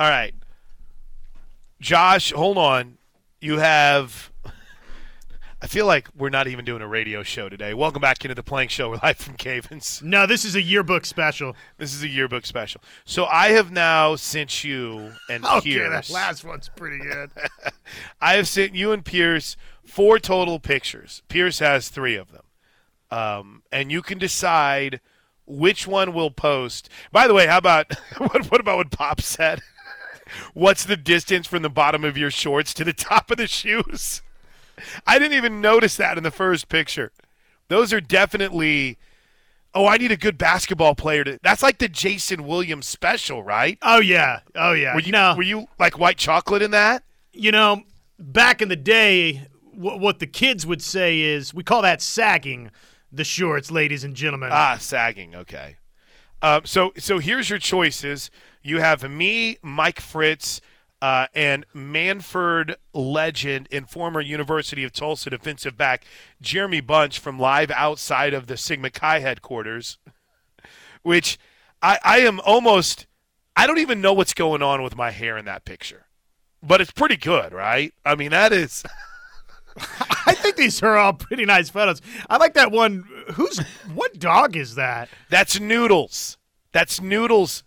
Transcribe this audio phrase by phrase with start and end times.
[0.00, 0.34] All right.
[1.78, 2.96] Josh, hold on.
[3.38, 4.30] You have.
[5.60, 7.74] I feel like we're not even doing a radio show today.
[7.74, 8.88] Welcome back into the Plank Show.
[8.88, 10.00] We're live from Cavens.
[10.02, 11.54] No, this is a yearbook special.
[11.76, 12.80] This is a yearbook special.
[13.04, 16.08] So I have now sent you and Okay, Pierce.
[16.08, 17.30] that last one's pretty good.
[18.22, 21.20] I have sent you and Pierce four total pictures.
[21.28, 22.44] Pierce has three of them.
[23.10, 25.02] Um, and you can decide
[25.46, 26.88] which one we'll post.
[27.12, 29.60] By the way, how about what, what about what Pop said?
[30.54, 34.22] What's the distance from the bottom of your shorts to the top of the shoes?
[35.06, 37.12] I didn't even notice that in the first picture.
[37.68, 38.98] Those are definitely.
[39.72, 41.38] Oh, I need a good basketball player to.
[41.42, 43.78] That's like the Jason Williams special, right?
[43.82, 44.94] oh yeah, oh yeah.
[44.94, 47.04] Were you no, were you like white chocolate in that?
[47.32, 47.82] you know,
[48.18, 52.70] back in the day, wh- what the kids would say is we call that sagging
[53.12, 54.50] the shorts, ladies and gentlemen.
[54.52, 55.34] Ah, sagging.
[55.36, 55.76] Okay.
[56.42, 58.30] Um, so so here's your choices.
[58.62, 60.60] You have me, Mike Fritz,
[61.02, 66.04] uh, and Mannford legend and former University of Tulsa defensive back
[66.40, 69.98] Jeremy Bunch from live outside of the Sigma Chi headquarters,
[71.02, 71.38] which
[71.82, 73.06] I, I am almost
[73.56, 76.06] I don't even know what's going on with my hair in that picture,
[76.62, 77.92] but it's pretty good, right?
[78.04, 78.82] I mean that is.
[80.26, 82.02] I think these are all pretty nice photos.
[82.28, 83.04] I like that one.
[83.34, 83.58] Who's
[83.94, 85.08] what dog is that?
[85.30, 86.36] That's Noodles.
[86.72, 87.64] That's Noodles.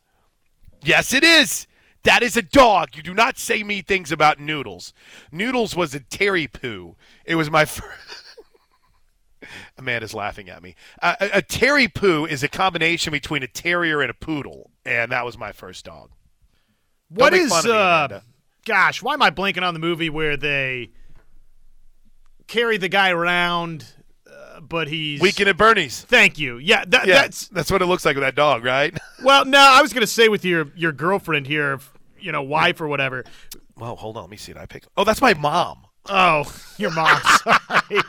[0.82, 1.68] Yes, it is.
[2.04, 2.96] That is a dog.
[2.96, 4.94] You do not say me things about Noodles.
[5.32, 6.96] Noodles was a Terry poo.
[7.26, 7.88] It was my first.
[9.78, 10.76] Amanda's laughing at me.
[11.02, 15.12] Uh, a, a Terry poo is a combination between a terrier and a poodle, and
[15.12, 16.12] that was my first dog.
[17.10, 18.20] What is of me, uh?
[18.66, 20.92] Gosh, why am I blanking on the movie where they
[22.48, 24.03] carry the guy around, uh,
[24.62, 26.02] but he's Weekend at Bernie's.
[26.02, 26.58] Thank you.
[26.58, 28.98] Yeah, that, Yeah, that's that's what it looks like with that dog, right?
[29.24, 29.46] well.
[29.46, 31.80] No, I was gonna say with your your girlfriend here,
[32.20, 33.24] you know, wife or whatever.
[33.78, 34.24] Well, hold on.
[34.24, 34.58] Let me see it.
[34.58, 34.86] I pick.
[34.96, 35.86] Oh, that's my mom.
[36.08, 37.22] Oh, your mom.
[37.44, 38.02] Sorry.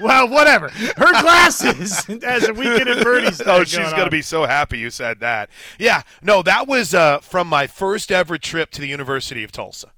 [0.00, 0.68] well, whatever.
[0.70, 3.40] Her glasses as a weekend at Bernie's.
[3.44, 5.50] Oh, she's going to be so happy you said that.
[5.78, 9.92] Yeah, no, that was uh, from my first ever trip to the University of Tulsa.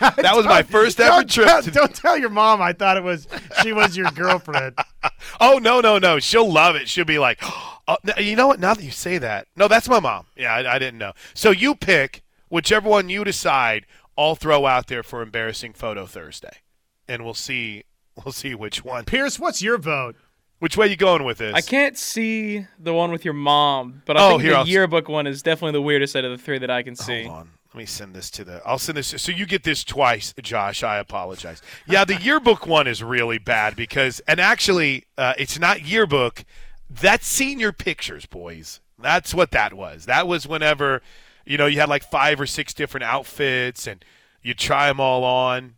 [0.00, 1.46] That was my first ever trip.
[1.46, 2.60] tell, to, don't tell your mom.
[2.60, 3.26] I thought it was
[3.62, 4.76] she was your girlfriend.
[5.40, 6.18] oh no, no, no!
[6.18, 6.88] She'll love it.
[6.88, 8.60] She'll be like, oh, you know what?
[8.60, 10.26] Now that you say that, no, that's my mom.
[10.36, 11.12] Yeah, I, I didn't know.
[11.34, 13.86] So you pick whichever one you decide.
[14.18, 16.58] I'll throw out there for embarrassing photo Thursday,
[17.08, 17.84] and we'll see.
[18.22, 19.04] We'll see which one.
[19.06, 20.14] Pierce, what's your vote?
[20.58, 21.54] Which way you going with this?
[21.54, 24.68] I can't see the one with your mom, but I Oh, think here, the I'll-
[24.68, 27.22] yearbook one is definitely the weirdest out of the three that I can see.
[27.22, 27.50] Hold on.
[27.72, 28.60] Let me send this to the.
[28.66, 29.14] I'll send this.
[29.16, 30.82] So you get this twice, Josh.
[30.82, 31.62] I apologize.
[31.86, 36.44] Yeah, the yearbook one is really bad because, and actually, uh, it's not yearbook.
[36.88, 38.80] That's senior pictures, boys.
[38.98, 40.06] That's what that was.
[40.06, 41.00] That was whenever,
[41.46, 44.04] you know, you had like five or six different outfits and
[44.42, 45.74] you try them all on.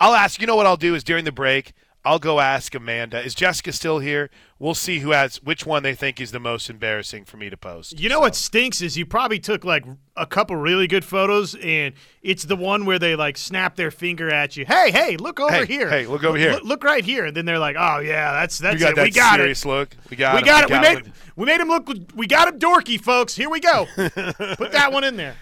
[0.00, 0.40] I'll ask.
[0.40, 1.72] You know what I'll do is during the break,
[2.04, 3.20] I'll go ask Amanda.
[3.22, 4.30] Is Jessica still here?
[4.58, 7.56] We'll see who has which one they think is the most embarrassing for me to
[7.56, 7.98] post.
[8.00, 9.84] You know what stinks is you probably took like
[10.16, 14.30] a couple really good photos, and it's the one where they like snap their finger
[14.30, 14.64] at you.
[14.64, 15.90] Hey, hey, look over Hey, here.
[15.90, 16.52] hey, look over here.
[16.52, 17.26] Look, look right here.
[17.26, 18.96] And then they're like, oh yeah, that's that's We got it.
[18.96, 19.68] that we got serious it.
[19.68, 19.96] look.
[20.08, 20.44] We got We it.
[20.46, 20.70] got it.
[20.70, 21.12] We made it.
[21.36, 21.88] we made him look.
[22.14, 23.34] We got him dorky, folks.
[23.36, 23.86] Here we go.
[23.96, 25.36] Put that one in there.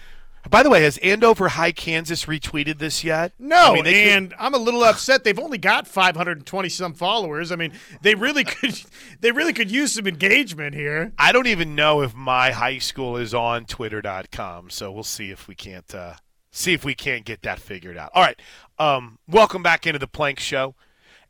[0.49, 3.33] By the way, has Andover High Kansas retweeted this yet?
[3.37, 5.25] No, I mean, they could- and I'm a little upset.
[5.25, 7.51] They've only got 520 some followers.
[7.51, 8.81] I mean, they really could
[9.19, 11.11] they really could use some engagement here.
[11.17, 15.49] I don't even know if my high school is on Twitter.com, so we'll see if
[15.49, 16.13] we can't uh,
[16.51, 18.11] see if we can't get that figured out.
[18.13, 18.39] All right,
[18.79, 20.75] um, welcome back into the Plank Show.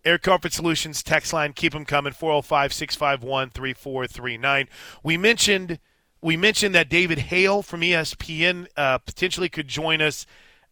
[0.05, 4.67] Air Comfort Solutions text line, keep them coming 405-651-3439.
[5.03, 5.79] We mentioned
[6.27, 10.25] we mentioned that David Hale from ESPN uh, potentially could join us.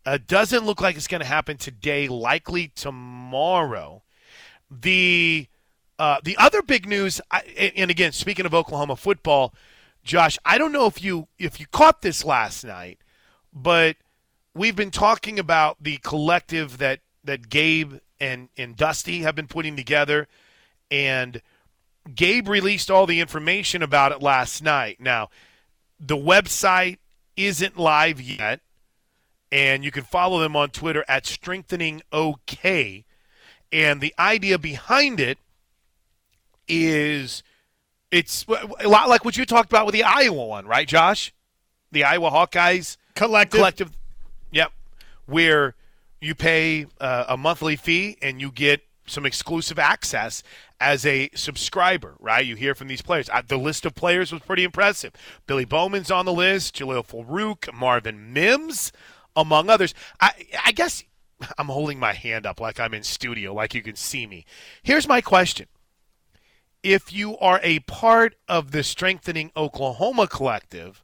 [0.05, 2.09] Uh, doesn't look like it's going to happen today.
[2.09, 4.03] Likely tomorrow.
[4.69, 5.47] The
[5.97, 9.53] uh, the other big news, I, and again, speaking of Oklahoma football,
[10.03, 12.99] Josh, I don't know if you if you caught this last night,
[13.53, 13.95] but
[14.53, 19.77] we've been talking about the collective that that Gabe and and Dusty have been putting
[19.77, 20.27] together,
[20.91, 21.41] and
[22.13, 24.99] Gabe released all the information about it last night.
[24.99, 25.29] Now,
[26.07, 26.97] the website
[27.35, 28.61] isn't live yet,
[29.51, 33.05] and you can follow them on Twitter at Strengthening OK.
[33.71, 35.37] And the idea behind it
[36.67, 37.43] is
[38.11, 41.33] it's a lot like what you talked about with the Iowa one, right, Josh?
[41.91, 43.57] The Iowa Hawkeyes Collective.
[43.57, 43.91] collective.
[44.51, 44.71] Yep,
[45.25, 45.75] where
[46.21, 50.43] you pay uh, a monthly fee and you get some exclusive access
[50.79, 52.45] as a subscriber, right?
[52.45, 53.29] You hear from these players.
[53.29, 55.13] Uh, the list of players was pretty impressive.
[55.47, 58.91] Billy Bowman's on the list, Jalil Farooq, Marvin Mims,
[59.35, 59.93] among others.
[60.19, 60.31] I,
[60.65, 61.03] I guess
[61.57, 64.45] I'm holding my hand up like I'm in studio, like you can see me.
[64.83, 65.67] Here's my question.
[66.83, 71.03] If you are a part of the Strengthening Oklahoma collective,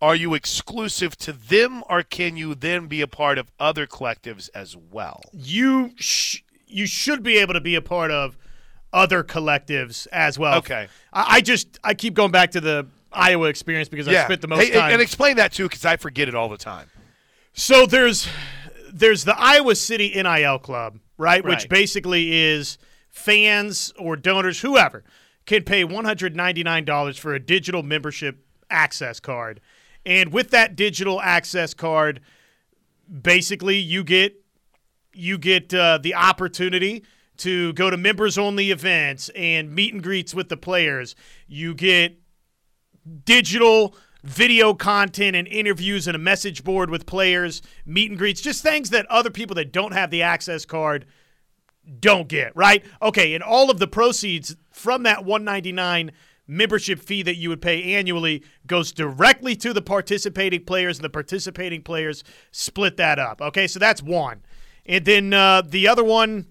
[0.00, 4.50] are you exclusive to them or can you then be a part of other collectives
[4.54, 5.22] as well?
[5.32, 6.40] You sh-
[6.74, 8.36] you should be able to be a part of
[8.92, 10.58] other collectives as well.
[10.58, 10.88] Okay.
[11.12, 14.48] I, I just I keep going back to the Iowa experience because I spent the
[14.48, 14.92] most Hey, time.
[14.92, 16.88] And explain that too, because I forget it all the time.
[17.52, 18.28] So there's
[18.92, 21.44] there's the Iowa City NIL Club, right?
[21.44, 22.78] Which basically is
[23.10, 25.04] fans or donors, whoever,
[25.46, 29.60] can pay $199 for a digital membership access card.
[30.04, 32.20] And with that digital access card,
[33.22, 34.43] basically you get
[35.14, 37.04] you get uh, the opportunity
[37.38, 41.14] to go to members only events and meet and greets with the players.
[41.46, 42.18] You get
[43.24, 48.62] digital video content and interviews and a message board with players, meet and greets, just
[48.62, 51.04] things that other people that don't have the access card
[52.00, 52.82] don't get, right?
[53.02, 56.12] Okay, and all of the proceeds from that 199
[56.46, 61.10] membership fee that you would pay annually goes directly to the participating players and the
[61.10, 63.40] participating players split that up.
[63.40, 64.42] Okay, so that's one.
[64.86, 66.46] And then uh, the other one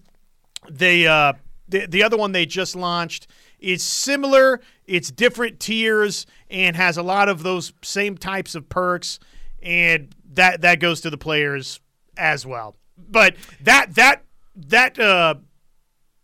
[0.70, 1.34] they uh,
[1.68, 3.28] the, the other one they just launched
[3.60, 4.62] is similar.
[4.86, 9.20] It's different tiers and has a lot of those same types of perks
[9.62, 11.80] and that that goes to the players
[12.18, 12.76] as well.
[12.98, 14.24] But that that
[14.56, 15.36] that uh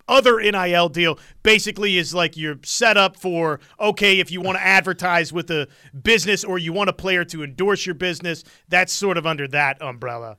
[0.08, 4.64] other NIL deal basically is like you're set up for okay if you want to
[4.64, 5.68] advertise with a
[6.04, 9.80] business or you want a player to endorse your business that's sort of under that
[9.82, 10.38] umbrella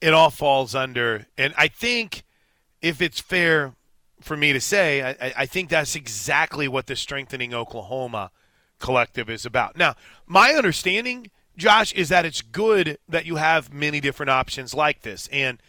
[0.00, 2.24] It all falls under, and I think
[2.80, 3.74] if it's fair
[4.20, 8.30] for me to say, I, I- think that's exactly what the Strengthening Oklahoma
[8.78, 9.76] collective is about.
[9.76, 9.94] Now,
[10.26, 15.28] my understanding, Josh, is that it's good that you have many different options like this.
[15.32, 15.60] And,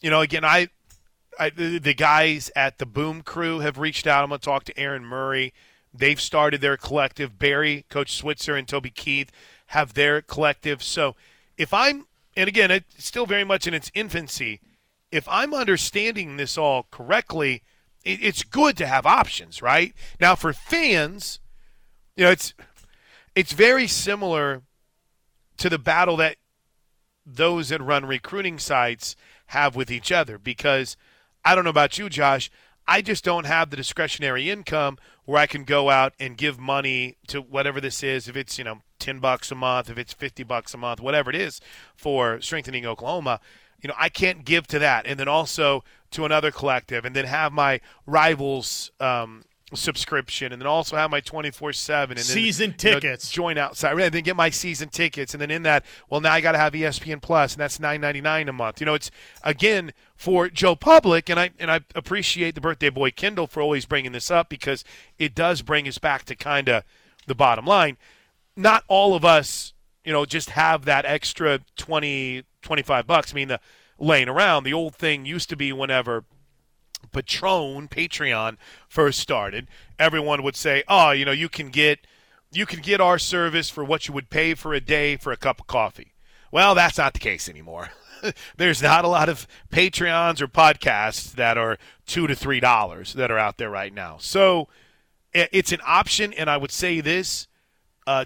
[0.00, 0.68] you know, again, I,
[1.38, 4.22] I the guys at the Boom Crew have reached out.
[4.22, 5.52] I'm going to talk to Aaron Murray.
[5.94, 7.38] They've started their collective.
[7.38, 9.30] Barry, Coach Switzer, and Toby Keith
[9.68, 10.82] have their collective.
[10.82, 11.14] So
[11.56, 12.06] if I'm,
[12.38, 14.60] and again, it's still very much in its infancy.
[15.10, 17.64] If I'm understanding this all correctly,
[18.04, 19.92] it, it's good to have options, right?
[20.20, 21.40] Now, for fans,
[22.16, 22.54] you know, it's
[23.34, 24.62] it's very similar
[25.56, 26.36] to the battle that
[27.26, 30.96] those that run recruiting sites have with each other because
[31.44, 32.52] I don't know about you, Josh.
[32.86, 37.16] I just don't have the discretionary income where I can go out and give money
[37.26, 38.28] to whatever this is.
[38.28, 41.30] If it's, you know, 10 bucks a month, if it's 50 bucks a month, whatever
[41.30, 41.60] it is
[41.96, 43.40] for strengthening Oklahoma,
[43.80, 45.06] you know, I can't give to that.
[45.06, 50.66] And then also to another collective and then have my rivals um, subscription and then
[50.66, 53.30] also have my 24 7 and then Season you know, tickets.
[53.30, 56.40] join outside and then get my season tickets and then in that well now i
[56.40, 59.10] got to have espn plus and that's 9.99 a month you know it's
[59.42, 63.84] again for joe public and i and i appreciate the birthday boy kendall for always
[63.84, 64.84] bringing this up because
[65.18, 66.82] it does bring us back to kind of
[67.26, 67.98] the bottom line
[68.58, 69.72] not all of us
[70.04, 73.60] you know just have that extra 20 25 bucks i mean the
[73.98, 76.24] laying around the old thing used to be whenever
[77.12, 78.56] Patron Patreon
[78.88, 79.68] first started,
[79.98, 82.06] everyone would say, "Oh, you know, you can get
[82.50, 85.36] you can get our service for what you would pay for a day for a
[85.36, 86.14] cup of coffee."
[86.50, 87.90] Well, that's not the case anymore.
[88.56, 93.30] There's not a lot of Patreons or podcasts that are 2 to 3 dollars that
[93.30, 94.16] are out there right now.
[94.18, 94.68] So,
[95.32, 97.47] it's an option and I would say this
[98.08, 98.24] uh,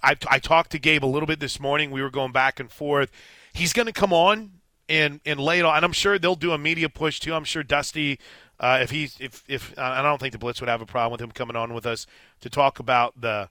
[0.00, 1.90] I, I talked to Gabe a little bit this morning.
[1.90, 3.10] We were going back and forth.
[3.52, 4.52] He's going to come on
[4.88, 7.34] and and lay it on, and I'm sure they'll do a media push too.
[7.34, 8.20] I'm sure Dusty,
[8.60, 11.20] uh, if he's if if I don't think the Blitz would have a problem with
[11.20, 12.06] him coming on with us
[12.42, 13.48] to talk about the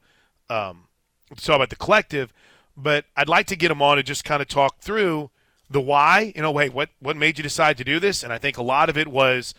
[0.50, 0.88] um,
[1.36, 2.32] talk about the collective.
[2.78, 5.32] But I'd like to get him on to just kind of talk through
[5.70, 6.32] the why.
[6.34, 8.24] You know, wait, what what made you decide to do this?
[8.24, 9.54] And I think a lot of it was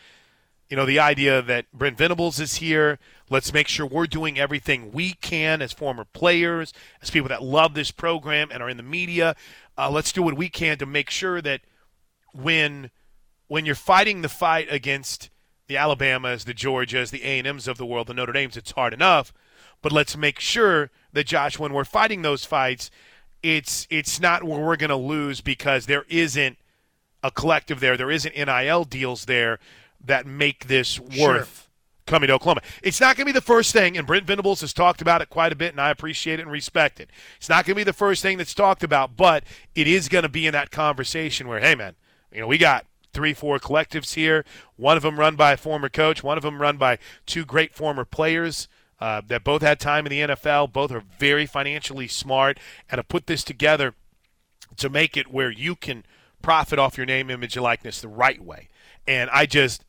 [0.69, 2.99] you know, the idea that Brent Venables is here.
[3.29, 7.75] Let's make sure we're doing everything we can as former players, as people that love
[7.75, 9.37] this program and are in the media.
[9.77, 11.61] Uh, let's do what we can to make sure that
[12.33, 12.91] when
[13.47, 15.31] when you're fighting the fight against
[15.67, 19.33] the Alabamas, the Georgias, the A&Ms of the world, the Notre Dames, it's hard enough.
[19.83, 22.91] But let's make sure that Josh, when we're fighting those fights,
[23.43, 26.57] it's it's not where we're going to lose because there isn't
[27.23, 27.97] a collective there.
[27.97, 29.59] There isn't NIL deals there
[30.05, 31.69] that make this worth
[32.07, 32.61] coming to Oklahoma.
[32.83, 35.31] It's not going to be the first thing, and Brent Venables has talked about it
[35.31, 37.11] quite a bit, and I appreciate it and respect it.
[37.37, 39.45] It's not going to be the first thing that's talked about, but
[39.75, 41.95] it is going to be in that conversation where, hey, man,
[42.33, 44.45] you know, we got three, four collectives here.
[44.77, 47.75] One of them run by a former coach, one of them run by two great
[47.75, 48.69] former players.
[49.01, 52.59] Uh, that both had time in the NFL, both are very financially smart,
[52.89, 53.93] and to put this together
[54.77, 56.05] to make it where you can
[56.41, 58.69] profit off your name, image, and likeness the right way.
[59.07, 59.85] And I just,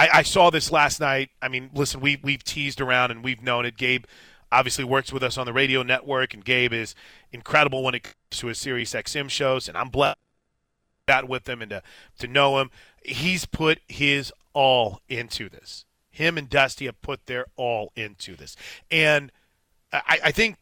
[0.00, 1.28] I, I saw this last night.
[1.42, 3.76] I mean, listen, we we've teased around and we've known it.
[3.76, 4.04] Gabe
[4.50, 6.94] obviously works with us on the radio network, and Gabe is
[7.32, 10.16] incredible when it comes to his Sirius XM shows, and I'm blessed
[11.06, 11.82] that with him and to,
[12.18, 12.70] to know him.
[13.04, 15.84] He's put his all into this.
[16.10, 18.56] Him and Dusty have put their all into this,
[18.90, 19.30] and
[19.92, 20.56] I, I think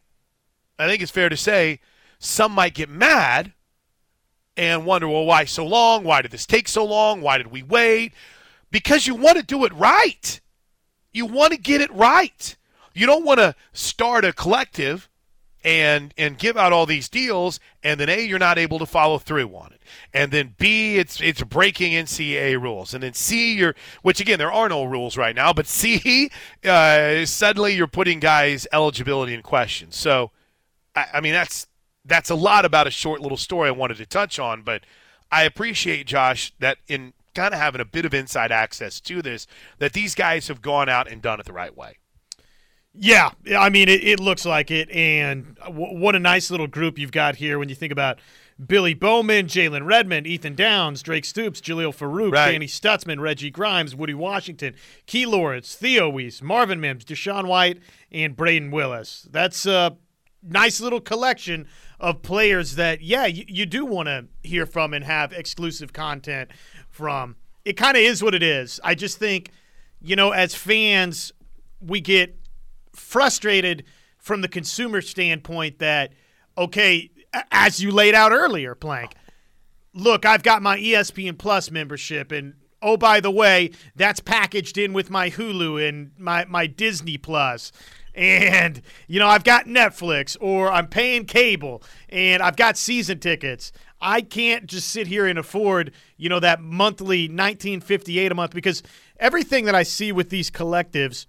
[0.81, 1.79] I think it's fair to say
[2.19, 3.53] some might get mad
[4.57, 6.03] and wonder, well, why so long?
[6.03, 7.21] Why did this take so long?
[7.21, 8.13] Why did we wait?
[8.71, 10.41] Because you want to do it right.
[11.13, 12.57] You want to get it right.
[12.95, 15.09] You don't want to start a collective
[15.65, 19.19] and and give out all these deals and then A you're not able to follow
[19.19, 19.81] through on it.
[20.15, 22.95] And then B it's it's breaking NCAA rules.
[22.95, 26.31] And then C you're which again there are no rules right now, but C
[26.65, 29.91] uh, suddenly you're putting guys eligibility in question.
[29.91, 30.31] So
[30.95, 31.67] I, I mean that's
[32.05, 34.85] that's a lot about a short little story I wanted to touch on, but
[35.31, 39.47] I appreciate Josh that in kind of having a bit of inside access to this
[39.79, 41.99] that these guys have gone out and done it the right way.
[42.93, 44.91] Yeah, I mean, it, it looks like it.
[44.91, 48.19] And w- what a nice little group you've got here when you think about
[48.67, 52.51] Billy Bowman, Jalen Redmond, Ethan Downs, Drake Stoops, Jalil Farooq, Right.
[52.51, 54.75] Danny Stutsman, Reggie Grimes, Woody Washington,
[55.07, 57.79] Key Lawrence, Theo Wease, Marvin Mims, DaShaun White,
[58.11, 59.29] and Brayden Willis.
[59.31, 59.97] That's a
[60.43, 61.69] nice little collection
[62.01, 66.51] of players that, yeah, you, you do want to hear from and have exclusive content
[66.99, 67.37] from.
[67.65, 68.81] It kind of is what it is.
[68.83, 69.53] I just think,
[70.03, 71.33] you know, as fans,
[71.81, 72.37] we get
[72.93, 73.85] frustrated
[74.19, 76.13] from the consumer standpoint that
[76.57, 77.11] okay
[77.53, 79.15] as you laid out earlier plank
[79.95, 84.93] look i've got my espn plus membership and oh by the way that's packaged in
[84.93, 87.71] with my hulu and my, my disney plus
[88.15, 93.73] and you know i've got netflix or i'm paying cable and i've got season tickets
[94.01, 98.83] i can't just sit here and afford you know that monthly 1958 a month because
[99.19, 101.27] everything that i see with these collectives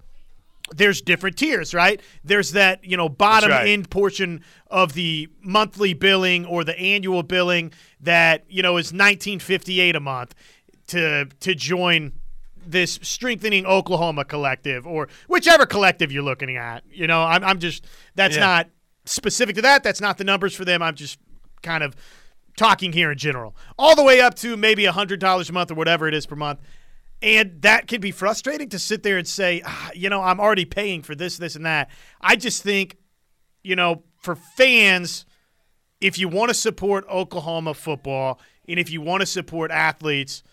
[0.76, 2.02] there's different tiers, right?
[2.24, 3.68] There's that, you know, bottom right.
[3.68, 9.96] end portion of the monthly billing or the annual billing that, you know, is 1958
[9.96, 10.36] a month
[10.88, 12.14] to to join
[12.66, 16.84] this strengthening Oklahoma collective or whichever collective you're looking at.
[16.92, 17.86] You know, I'm I'm just
[18.16, 18.42] that's Yeah.
[18.42, 18.70] not
[19.06, 19.84] specific to that.
[19.84, 20.82] That's not the numbers for them.
[20.82, 21.18] I'm just
[21.64, 21.96] kind of
[22.60, 23.56] talking here in general.
[23.78, 26.60] All the way up to maybe $100 a month or whatever it is per month.
[27.22, 30.66] And that can be frustrating to sit there and say, ah, you know, I'm already
[30.66, 31.90] paying for this, this, and that.
[32.22, 32.98] I just think,
[33.64, 35.26] you know, for fans,
[36.02, 40.44] if you want to support Oklahoma football and if you want to support athletes,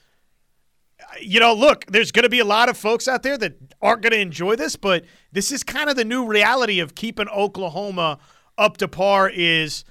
[1.21, 4.03] you know, look, there's going to be a lot of folks out there that aren't
[4.03, 8.19] going to enjoy this, but this is kind of the new reality of keeping Oklahoma
[8.59, 9.85] up to par is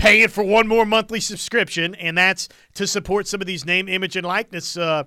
[0.00, 3.86] paying it for one more monthly subscription, and that's to support some of these name,
[3.86, 5.04] image, and likeness uh,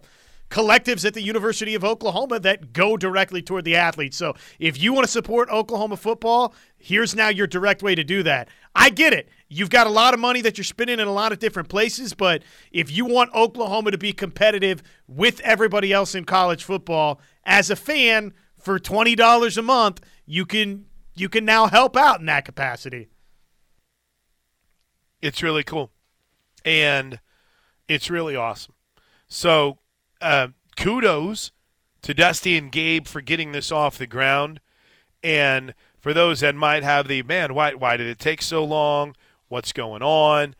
[0.51, 4.15] collectives at the University of Oklahoma that go directly toward the athletes.
[4.15, 8.21] So if you want to support Oklahoma football, here's now your direct way to do
[8.21, 8.49] that.
[8.75, 9.29] I get it.
[9.49, 12.13] You've got a lot of money that you're spending in a lot of different places,
[12.13, 17.71] but if you want Oklahoma to be competitive with everybody else in college football, as
[17.71, 20.85] a fan, for twenty dollars a month, you can
[21.15, 23.09] you can now help out in that capacity.
[25.23, 25.89] It's really cool,
[26.65, 27.21] and
[27.87, 28.73] it's really awesome.
[29.29, 29.77] So,
[30.19, 31.53] uh, kudos
[32.01, 34.59] to Dusty and Gabe for getting this off the ground,
[35.23, 39.15] and for those that might have the man, why why did it take so long?
[39.47, 40.55] What's going on?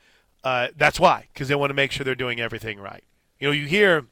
[0.46, 3.04] Uh, that's why, because they want to make sure they're doing everything right.
[3.42, 4.06] You know, you hear.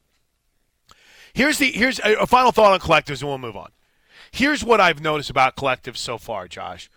[1.31, 3.71] Here's the here's a, a final thought on collectives, and we'll move on.
[4.31, 6.89] Here's what I've noticed about collectives so far, Josh.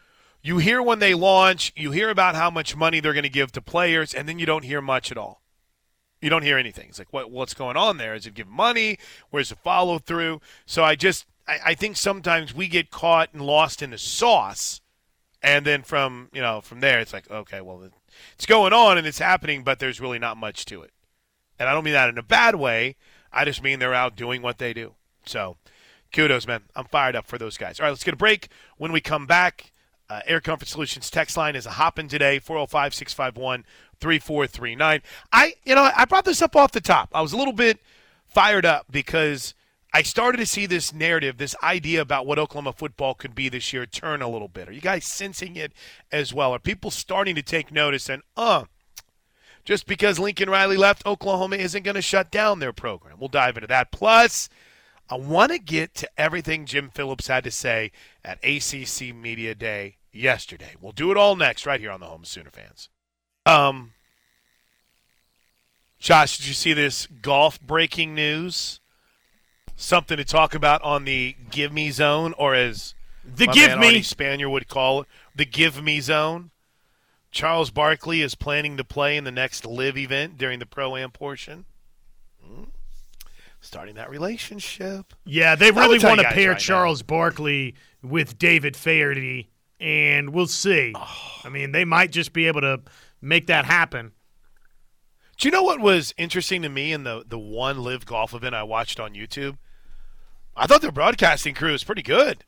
[0.45, 3.51] You hear when they launch, you hear about how much money they're going to give
[3.53, 5.41] to players, and then you don't hear much at all.
[6.21, 6.91] You don't hear anything.
[6.91, 8.15] It's like, what, what's going on there?
[8.15, 8.99] Is it give money?
[9.31, 10.43] Where's the follow through?
[10.67, 14.83] So I just, I, I think sometimes we get caught and lost in the sauce,
[15.43, 17.89] and then from you know from there, it's like, okay, well,
[18.35, 20.91] it's going on and it's happening, but there's really not much to it.
[21.59, 22.97] And I don't mean that in a bad way.
[23.33, 24.95] I just mean they're out doing what they do.
[25.25, 25.57] So,
[26.13, 26.65] kudos, man.
[26.77, 27.81] I'm fired up for those guys.
[27.81, 28.49] All right, let's get a break.
[28.77, 29.73] When we come back,
[30.11, 33.65] uh, Air Comfort Solutions text line is a hopping today 405 651
[34.01, 35.03] 3439.
[35.33, 37.11] I, you know, I brought this up off the top.
[37.15, 37.79] I was a little bit
[38.27, 39.55] fired up because
[39.93, 43.73] I started to see this narrative, this idea about what Oklahoma football could be this
[43.73, 44.69] year turn a little bit.
[44.69, 45.73] Are you guys sensing it
[46.11, 46.53] as well?
[46.53, 48.65] Are people starting to take notice and, uh,
[49.65, 53.17] just because Lincoln Riley left, Oklahoma isn't going to shut down their program.
[53.19, 53.93] We'll dive into that.
[53.93, 54.51] Plus,
[55.11, 57.93] I want to get to everything Jim Phillips had to say
[58.25, 60.75] at ACC Media Day yesterday.
[60.81, 62.89] We'll do it all next, right here on the Home of Sooner fans.
[63.45, 63.93] Um,
[65.99, 68.81] Josh, did you see this golf breaking news?
[69.77, 72.95] Something to talk about on the Give Me Zone, or as
[73.25, 74.01] The give me.
[74.01, 76.51] Spanier would call it, the Give Me Zone.
[77.31, 81.11] Charles Barkley is planning to play in the next live event during the pro am
[81.11, 81.65] portion.
[83.64, 85.14] Starting that relationship.
[85.25, 86.59] Yeah, they really want to pair right now.
[86.59, 89.49] Charles Barkley with David Feherty,
[89.80, 90.92] and we'll see.
[90.94, 91.40] Oh.
[91.44, 92.83] I mean, they might just be able to
[93.23, 94.12] make that happen.
[95.38, 98.54] Do you know what was interesting to me in the the one live golf event
[98.54, 99.56] I watched on YouTube?
[100.54, 102.44] I thought their broadcasting crew was pretty good.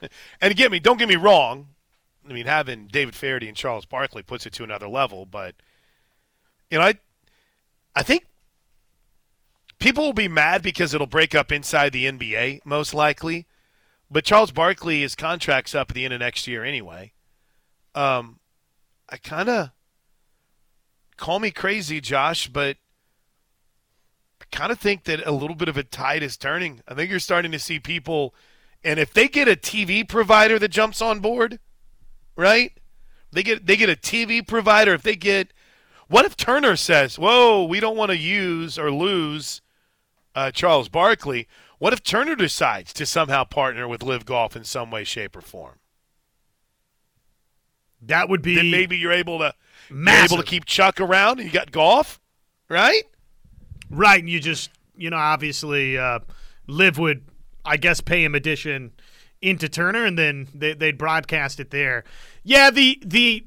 [0.40, 1.68] and get me, don't get me wrong.
[2.26, 5.54] I mean, having David Feherty and Charles Barkley puts it to another level, but
[6.70, 6.94] you know, I
[7.94, 8.25] I think
[9.86, 13.46] people will be mad because it'll break up inside the NBA most likely.
[14.10, 17.12] But Charles Barkley, his contract's up at the end of next year anyway.
[17.94, 18.40] Um,
[19.08, 19.70] I kind of
[21.16, 22.78] call me crazy, Josh, but
[24.40, 26.80] I kind of think that a little bit of a tide is turning.
[26.88, 28.34] I think you're starting to see people,
[28.82, 31.60] and if they get a TV provider that jumps on board,
[32.34, 32.72] right?
[33.30, 34.94] They get they get a TV provider.
[34.94, 35.52] If they get,
[36.08, 39.62] what if Turner says, "Whoa, we don't want to use or lose
[40.36, 41.48] uh, Charles Barkley"?
[41.78, 45.40] What if Turner decides to somehow partner with LIV Golf in some way, shape, or
[45.40, 45.80] form?
[48.02, 49.54] That would be Then maybe you're able to
[49.90, 52.20] you're able to keep Chuck around, and you got golf,
[52.68, 53.02] right?
[53.90, 54.20] right.
[54.20, 56.20] And you just, you know, obviously, uh,
[56.66, 57.24] Liv would,
[57.64, 58.92] I guess, pay him addition
[59.42, 62.04] into Turner, and then they, they'd broadcast it there.
[62.42, 63.44] Yeah, the the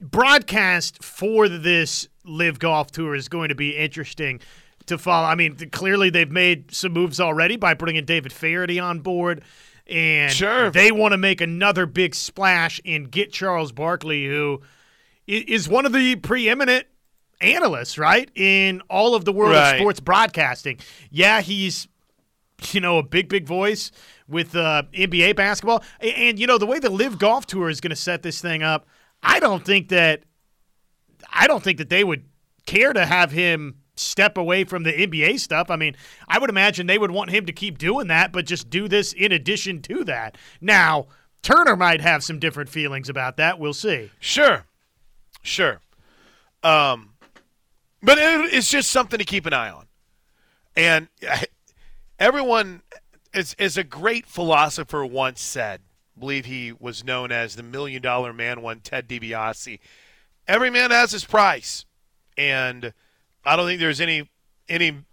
[0.00, 4.40] broadcast for this LIV Golf Tour is going to be interesting
[4.86, 5.26] to follow.
[5.26, 9.42] I mean, clearly they've made some moves already by bringing David Feherty on board,
[9.86, 10.70] and Sure.
[10.70, 14.60] they want to make another big splash and get Charles Barkley, who
[15.26, 16.86] is one of the preeminent
[17.40, 19.72] analysts, right, in all of the world Right.
[19.74, 20.78] of sports broadcasting.
[21.10, 21.88] Yeah, he's
[22.72, 23.90] you know, a big, big voice
[24.28, 25.82] with uh, NBA basketball.
[26.00, 28.40] And, and, you know, the way the LIV Golf Tour is going to set this
[28.40, 28.86] thing up,
[29.22, 30.22] I don't think that
[31.30, 32.24] I don't think that they would
[32.64, 35.70] care to have him step away from the NBA stuff.
[35.70, 35.96] I mean,
[36.28, 39.12] I would imagine they would want him to keep doing that, but just do this
[39.12, 40.36] in addition to that.
[40.60, 41.06] Now,
[41.42, 43.58] Turner might have some different feelings about that.
[43.58, 44.10] We'll see.
[44.18, 44.66] Sure,
[45.42, 45.80] sure.
[46.62, 47.10] Um,
[48.02, 49.86] but it, it's just something to keep an eye on.
[50.76, 51.08] And
[52.18, 52.82] everyone,
[53.32, 55.82] as, as a great philosopher once said,
[56.18, 59.78] believe he was known as the Million Dollar Man, one Ted DiBiase.
[60.46, 61.84] Every man has his price,
[62.36, 62.92] and
[63.44, 64.28] I don't think there's any
[64.68, 65.04] any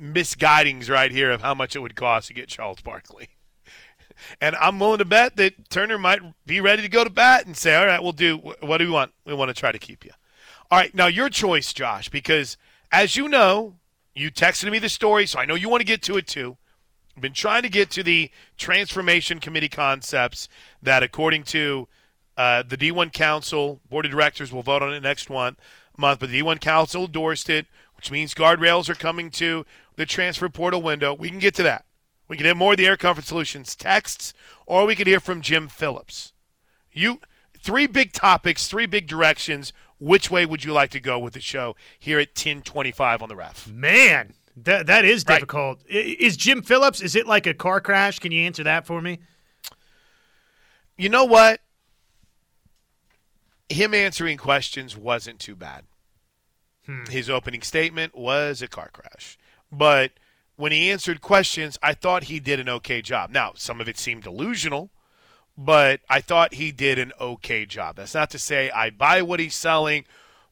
[0.00, 3.28] misguidings right here of how much it would cost to get Charles Barkley.
[4.40, 7.54] And I'm willing to bet that Turner might be ready to go to bat and
[7.54, 9.12] say, all right, we'll do what do we want?
[9.26, 10.12] We want to try to keep you.
[10.70, 12.56] All right, now your choice, Josh, because
[12.90, 13.74] as you know,
[14.14, 16.56] you texted me the story, so I know you want to get to it too.
[17.14, 20.48] I've been trying to get to the transformation committee concepts
[20.82, 21.88] that, according to
[22.36, 25.56] uh, the D1 Council, board of directors will vote on it next one,
[25.98, 29.64] month, but the D1 Council endorsed it, which means guardrails are coming to
[29.96, 31.14] the transfer portal window.
[31.14, 31.84] We can get to that.
[32.28, 34.34] We can have more of the Air Comfort Solutions texts,
[34.66, 36.32] or we could hear from Jim Phillips.
[36.92, 37.20] You
[37.58, 39.72] three big topics, three big directions.
[39.98, 43.36] Which way would you like to go with the show here at 1025 on the
[43.36, 43.66] ref?
[43.66, 45.80] Man, that that is difficult.
[45.90, 47.00] I- Is Jim Phillips?
[47.00, 48.18] Is it like a car crash?
[48.18, 49.20] Can you answer that for me?
[50.98, 51.60] You know what?
[53.68, 55.84] Him answering questions wasn't too bad.
[56.86, 57.04] Hmm.
[57.06, 59.38] His opening statement was a car crash.
[59.72, 60.12] But
[60.56, 63.30] when he answered questions, I thought he did an okay job.
[63.30, 64.90] Now, some of it seemed delusional,
[65.56, 67.96] but I thought he did an okay job.
[67.96, 70.04] That's not to say I buy what he's selling,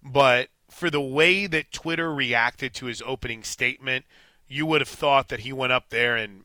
[0.03, 4.05] but for the way that Twitter reacted to his opening statement,
[4.49, 6.45] you would have thought that he went up there and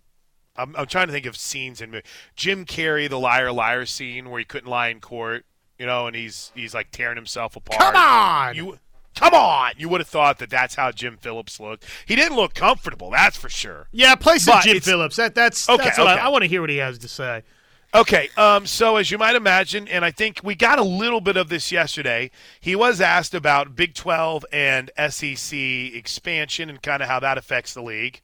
[0.55, 2.01] I'm, I'm trying to think of scenes in
[2.35, 5.45] Jim Carrey, the liar liar scene where he couldn't lie in court,
[5.79, 7.79] you know, and he's he's like tearing himself apart.
[7.79, 8.55] Come on!
[8.55, 8.77] you
[9.15, 9.71] come on!
[9.77, 11.85] You would have thought that that's how Jim Phillips looked.
[12.05, 13.87] He didn't look comfortable, that's for sure.
[13.91, 15.15] Yeah, play some But Jim Phillips.
[15.15, 16.07] That that's Okay, that's okay.
[16.07, 17.43] I, I want to hear what he has to say.
[17.91, 21.37] Okay, um, so as you might imagine, and I think we got a little bit
[21.37, 27.09] of this yesterday, he was asked about Big 12 and SEC expansion and kind of
[27.09, 28.21] how that affects the league.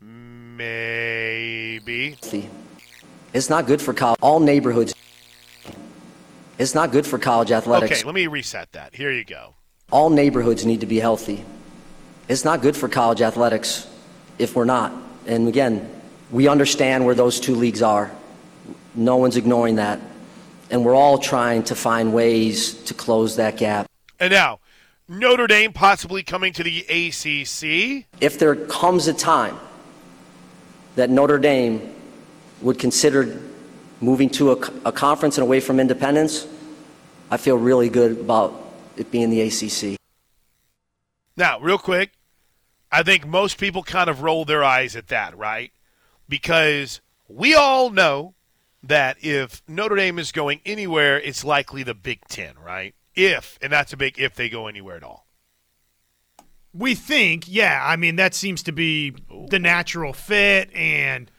[0.00, 2.16] Maybe.
[3.32, 4.20] It's not good for college.
[4.22, 4.94] All neighborhoods.
[6.58, 8.00] It's not good for college athletics.
[8.00, 8.94] Okay, let me reset that.
[8.94, 9.54] Here you go.
[9.90, 11.44] All neighborhoods need to be healthy.
[12.28, 13.86] It's not good for college athletics
[14.38, 14.92] if we're not.
[15.26, 15.90] And again,
[16.30, 18.10] we understand where those two leagues are.
[18.94, 20.00] No one's ignoring that.
[20.70, 23.86] And we're all trying to find ways to close that gap.
[24.18, 24.60] And now,
[25.08, 28.06] Notre Dame possibly coming to the ACC.
[28.20, 29.58] If there comes a time
[30.96, 31.94] that Notre Dame
[32.62, 33.40] would consider
[34.00, 36.46] moving to a, a conference and away from independence,
[37.30, 38.54] I feel really good about
[38.96, 39.98] it being the ACC.
[41.36, 42.12] Now, real quick,
[42.92, 45.72] I think most people kind of roll their eyes at that, right?
[46.28, 48.34] Because we all know
[48.82, 52.94] that if Notre Dame is going anywhere, it's likely the Big Ten, right?
[53.14, 55.26] If, and that's a big if they go anywhere at all.
[56.72, 57.80] We think, yeah.
[57.82, 59.14] I mean, that seems to be
[59.48, 61.30] the natural fit, and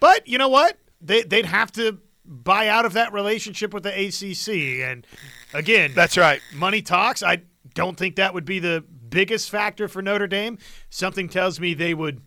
[0.00, 0.78] but you know what?
[1.00, 5.06] They they'd have to buy out of that relationship with the ACC, and
[5.54, 6.40] again, That's right.
[6.54, 7.22] money talks.
[7.22, 7.42] I
[7.74, 10.58] don't think that would be the biggest factor for Notre Dame.
[10.90, 12.20] Something tells me they would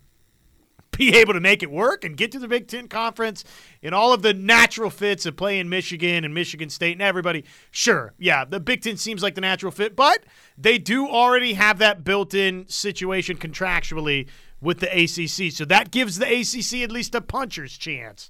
[0.97, 3.43] be able to make it work and get to the Big Ten Conference
[3.81, 7.45] and all of the natural fits of playing Michigan and Michigan State and everybody.
[7.69, 10.23] Sure, yeah, the Big Ten seems like the natural fit, but
[10.57, 14.27] they do already have that built in situation contractually
[14.59, 15.51] with the ACC.
[15.51, 18.29] So that gives the ACC at least a puncher's chance.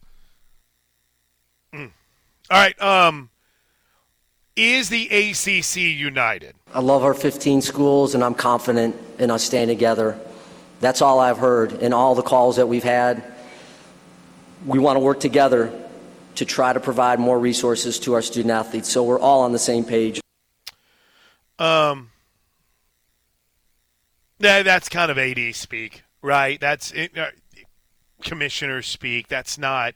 [1.73, 1.89] All
[2.49, 2.79] right.
[2.81, 3.29] Um,
[4.55, 6.55] is the ACC united?
[6.73, 10.19] I love our 15 schools, and I'm confident in us staying together.
[10.81, 13.23] That's all I've heard in all the calls that we've had.
[14.65, 15.71] We want to work together
[16.36, 19.60] to try to provide more resources to our student athletes, so we're all on the
[19.60, 20.21] same page.
[21.60, 22.10] Um,
[24.39, 26.60] that, that's kind of AD speak, right?
[26.60, 27.27] That's it, uh,
[28.21, 29.27] commissioner speak.
[29.27, 29.93] That's not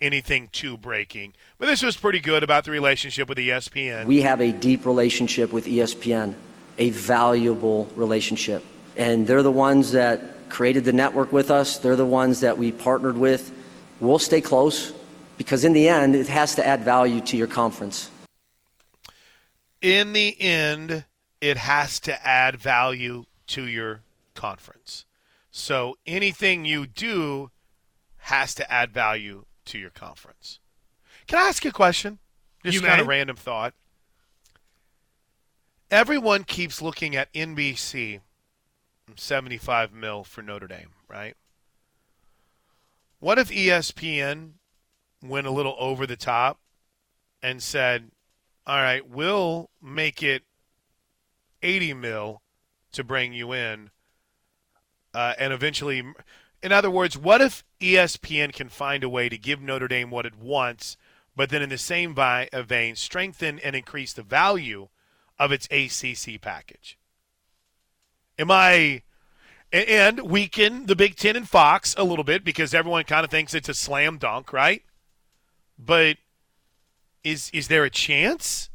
[0.00, 1.34] anything too breaking.
[1.58, 4.06] But this was pretty good about the relationship with ESPN.
[4.06, 6.34] We have a deep relationship with ESPN,
[6.78, 8.64] a valuable relationship.
[8.96, 12.72] And they're the ones that created the network with us, they're the ones that we
[12.72, 13.52] partnered with.
[14.00, 14.92] We'll stay close
[15.36, 18.10] because, in the end, it has to add value to your conference.
[19.80, 21.04] in the end,
[21.40, 24.00] it has to add value to your
[24.34, 25.04] conference.
[25.50, 27.50] So anything you do
[28.18, 30.60] has to add value to your conference.
[31.26, 32.18] Can I ask you a question?
[32.64, 33.74] Just You kind of random thought.
[35.90, 38.20] Everyone keeps looking at NBC,
[39.16, 41.34] 75 mil for Notre Dame, right?
[43.20, 44.52] What if ESPN
[45.22, 46.58] went a little over the top
[47.42, 48.10] and said,
[48.66, 50.42] all right, we'll make it
[51.62, 52.42] 80 mil
[52.92, 53.90] to bring you in.
[55.14, 56.02] Uh, and eventually,
[56.62, 60.26] in other words, what if ESPN can find a way to give Notre Dame what
[60.26, 60.96] it wants,
[61.36, 64.88] but then in the same uh, vein, strengthen and increase the value
[65.38, 66.98] of its ACC package?
[68.38, 69.02] Am I.
[69.70, 73.52] And weaken the Big Ten and Fox a little bit because everyone kind of thinks
[73.52, 74.82] it's a slam dunk, right?
[75.78, 76.16] But
[77.22, 78.70] is is there a chance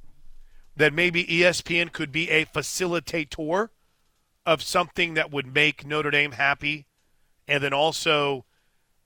[0.78, 3.70] that maybe ESPN could be a facilitator
[4.46, 6.86] of something that would make Notre Dame happy
[7.48, 8.46] and then also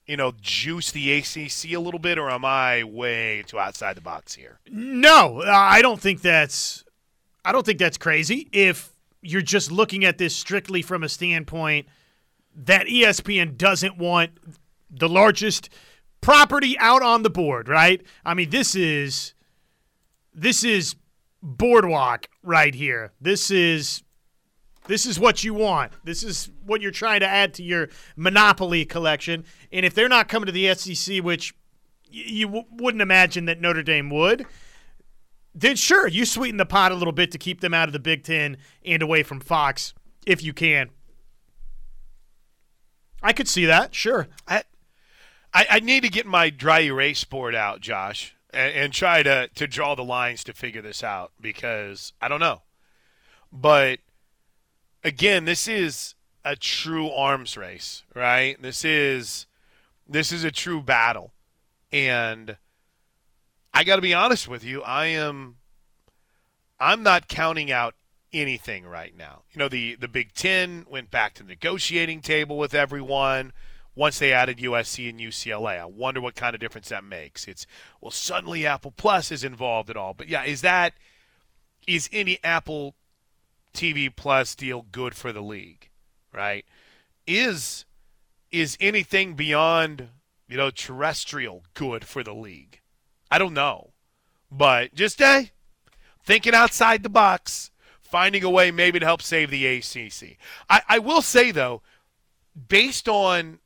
[0.06, 4.00] you know juice the ACC a little bit or am I way too outside the
[4.00, 6.84] box here No, uh, I don't think that's
[7.44, 11.86] I don't think that's crazy if you're just looking at this strictly from a standpoint
[12.54, 14.30] that ESPN doesn't want
[14.90, 15.68] the largest
[16.20, 18.02] property out on the board, right?
[18.24, 19.34] I mean, this is
[20.34, 20.96] this is
[21.42, 23.12] boardwalk right here.
[23.20, 24.02] This is
[24.88, 25.92] this is what you want.
[26.04, 29.44] This is what you're trying to add to your monopoly collection.
[29.70, 31.54] And if they're not coming to the SEC, which
[32.10, 34.46] you w- wouldn't imagine that Notre Dame would,
[35.54, 37.98] then sure, you sweeten the pot a little bit to keep them out of the
[37.98, 39.94] Big Ten and away from Fox
[40.26, 40.90] if you can.
[43.22, 44.28] I could see that, sure.
[44.46, 44.64] I
[45.52, 49.48] I, I need to get my dry erase board out Josh and, and try to
[49.54, 52.62] to draw the lines to figure this out because I don't know
[53.52, 54.00] but
[55.08, 59.46] again this is a true arms race right this is
[60.08, 61.32] this is a true battle
[61.90, 62.56] and
[63.74, 65.56] I got to be honest with you I am
[66.80, 67.94] I'm not counting out
[68.32, 69.42] anything right now.
[69.52, 73.52] You know, the the Big Ten went back to the negotiating table with everyone
[73.94, 75.80] once they added USC and UCLA.
[75.80, 77.48] I wonder what kind of difference that makes.
[77.48, 77.66] It's
[78.00, 80.14] well, suddenly Apple Plus is involved at all.
[80.14, 80.94] But yeah, is that
[81.86, 82.94] is any Apple
[83.78, 85.88] TV Plus deal good for the league?
[86.32, 86.64] Right?
[87.26, 87.84] Is
[88.50, 90.08] is anything beyond
[90.48, 92.80] you know terrestrial good for the league?
[93.30, 93.92] I don't know,
[94.50, 95.52] but just hey,
[96.24, 97.70] thinking outside the box.
[98.00, 100.38] finding a way maybe to help save the ACC.
[100.68, 101.82] I, I will say though,
[102.68, 103.58] based on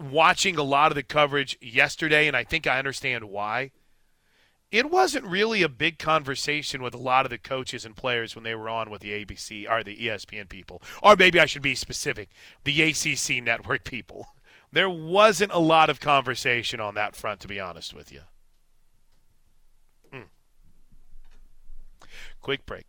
[0.00, 3.70] watching a lot of the coverage yesterday, and I think I understand why.
[4.72, 8.42] It wasn't really a big conversation with a lot of the coaches and players when
[8.42, 11.74] they were on with the ABC or the ESPN people, or maybe I should be
[11.74, 12.30] specific,
[12.64, 14.28] the ACC network people.
[14.72, 18.22] There wasn't a lot of conversation on that front, to be honest with you.
[20.10, 20.22] Hmm.
[22.40, 22.86] Quick break.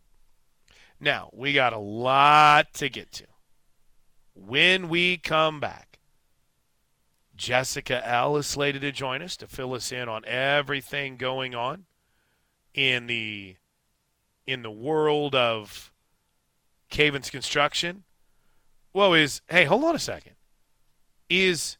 [0.98, 3.26] Now, we got a lot to get to.
[4.34, 5.93] When we come back,
[7.36, 11.84] Jessica L is slated to join us to fill us in on everything going on
[12.74, 13.56] in the
[14.46, 15.92] in the world of
[16.90, 18.04] Caven's construction.
[18.92, 20.34] Whoa, is hey, hold on a second.
[21.28, 21.76] Is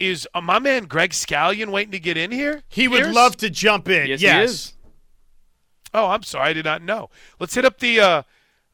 [0.00, 2.62] is uh, my man Greg Scallion waiting to get in here?
[2.68, 3.14] He would Pierce?
[3.14, 4.08] love to jump in.
[4.08, 4.38] Yes, yes.
[4.38, 4.72] he is.
[5.92, 7.10] Oh, I'm sorry, I did not know.
[7.38, 8.22] Let's hit up the uh,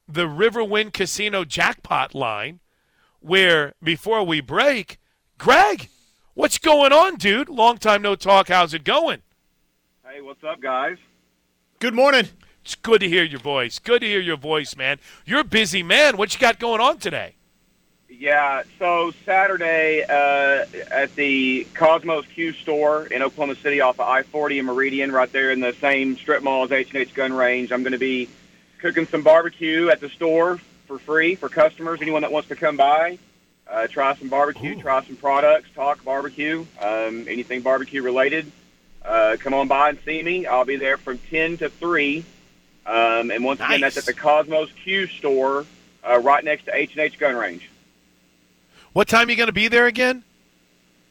[0.09, 2.61] the Riverwind Casino jackpot line,
[3.21, 4.99] where before we break,
[5.41, 5.89] Greg,
[6.35, 7.49] what's going on, dude?
[7.49, 8.49] Long time no talk.
[8.49, 9.23] How's it going?
[10.07, 10.99] Hey, what's up, guys?
[11.79, 12.29] Good morning.
[12.63, 13.79] It's good to hear your voice.
[13.79, 14.99] Good to hear your voice, man.
[15.25, 16.19] You're a busy man.
[16.19, 17.37] What you got going on today?
[18.11, 24.59] Yeah, so Saturday uh, at the Kosmos Q store in Oklahoma City off of I-40
[24.59, 27.93] and Meridian, right there in the same strip mall as H&H Gun Range, I'm going
[27.93, 28.29] to be
[28.77, 32.77] cooking some barbecue at the store for free for customers, anyone that wants to come
[32.77, 33.19] by.
[33.71, 34.81] Uh, try some barbecue, Ooh.
[34.81, 38.51] try some products, talk barbecue, um, anything barbecue related.
[39.05, 40.45] Uh, come on by and see me.
[40.47, 42.25] I'll be there from 10 to 3.
[42.85, 45.65] Um, and once again, that's at the Kosmos Q store
[46.03, 47.71] uh, right next to H&H Gun Range.
[48.93, 50.25] What time are you going to be there again?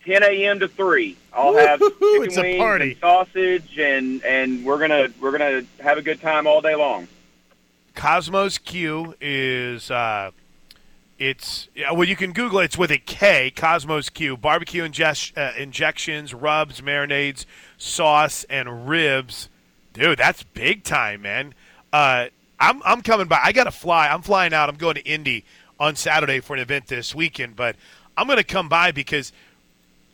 [0.05, 0.59] 10 a.m.
[0.59, 1.15] to 3.
[1.31, 2.91] I'll have Woo-hoo-hoo, chicken wings party.
[2.91, 7.07] and sausage, and and we're gonna we're gonna have a good time all day long.
[7.95, 10.31] Kosmos Q is uh,
[11.19, 12.65] it's yeah, well you can Google it.
[12.65, 13.51] It's with a K.
[13.55, 17.45] Kosmos Q barbecue ingest, uh, injections, rubs, marinades,
[17.77, 19.49] sauce, and ribs.
[19.93, 21.53] Dude, that's big time, man.
[21.91, 22.27] Uh,
[22.59, 23.39] I'm I'm coming by.
[23.43, 24.07] I got to fly.
[24.07, 24.69] I'm flying out.
[24.69, 25.45] I'm going to Indy
[25.79, 27.75] on Saturday for an event this weekend, but
[28.17, 29.31] I'm to come by because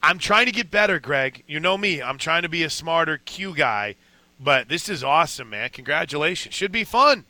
[0.01, 1.43] I'm trying to get better, Greg.
[1.47, 2.01] You know me.
[2.01, 3.95] I'm trying to be a smarter Q guy.
[4.39, 5.69] But this is awesome, man.
[5.69, 6.53] Congratulations.
[6.53, 7.25] Should be fun.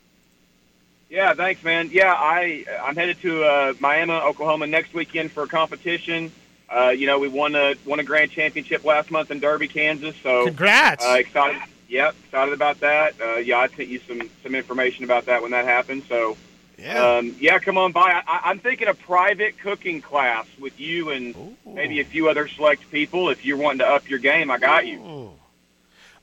[1.16, 1.92] Yeah, thanks, man.
[1.94, 6.30] Yeah, I I'm headed to uh, Miami, Oklahoma next weekend for a competition.
[6.70, 10.14] Uh, you know, we won a won a grand championship last month in Derby, Kansas.
[10.22, 11.06] So Congrats.
[11.06, 11.62] uh, excited.
[11.88, 13.14] Yep, excited about that.
[13.22, 16.04] Uh, yeah, I sent you some some information about that when that happened.
[16.10, 16.36] So
[16.78, 17.02] Yeah.
[17.20, 18.22] um, yeah, come on by.
[18.28, 21.56] I, I'm thinking a private cooking class with you and Ooh.
[21.66, 23.30] maybe a few other select people.
[23.30, 25.32] If you're wanting to up your game, I got you.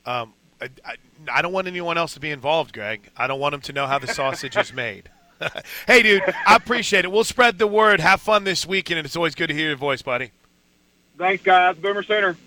[0.05, 0.95] Um, I, I,
[1.31, 3.09] I don't want anyone else to be involved, Greg.
[3.17, 5.09] I don't want them to know how the sausage is made.
[5.87, 7.11] hey, dude, I appreciate it.
[7.11, 7.99] We'll spread the word.
[7.99, 10.31] Have fun this weekend, and it's always good to hear your voice, buddy.
[11.17, 11.75] Thanks, guys.
[11.77, 12.37] Boomer Sooner.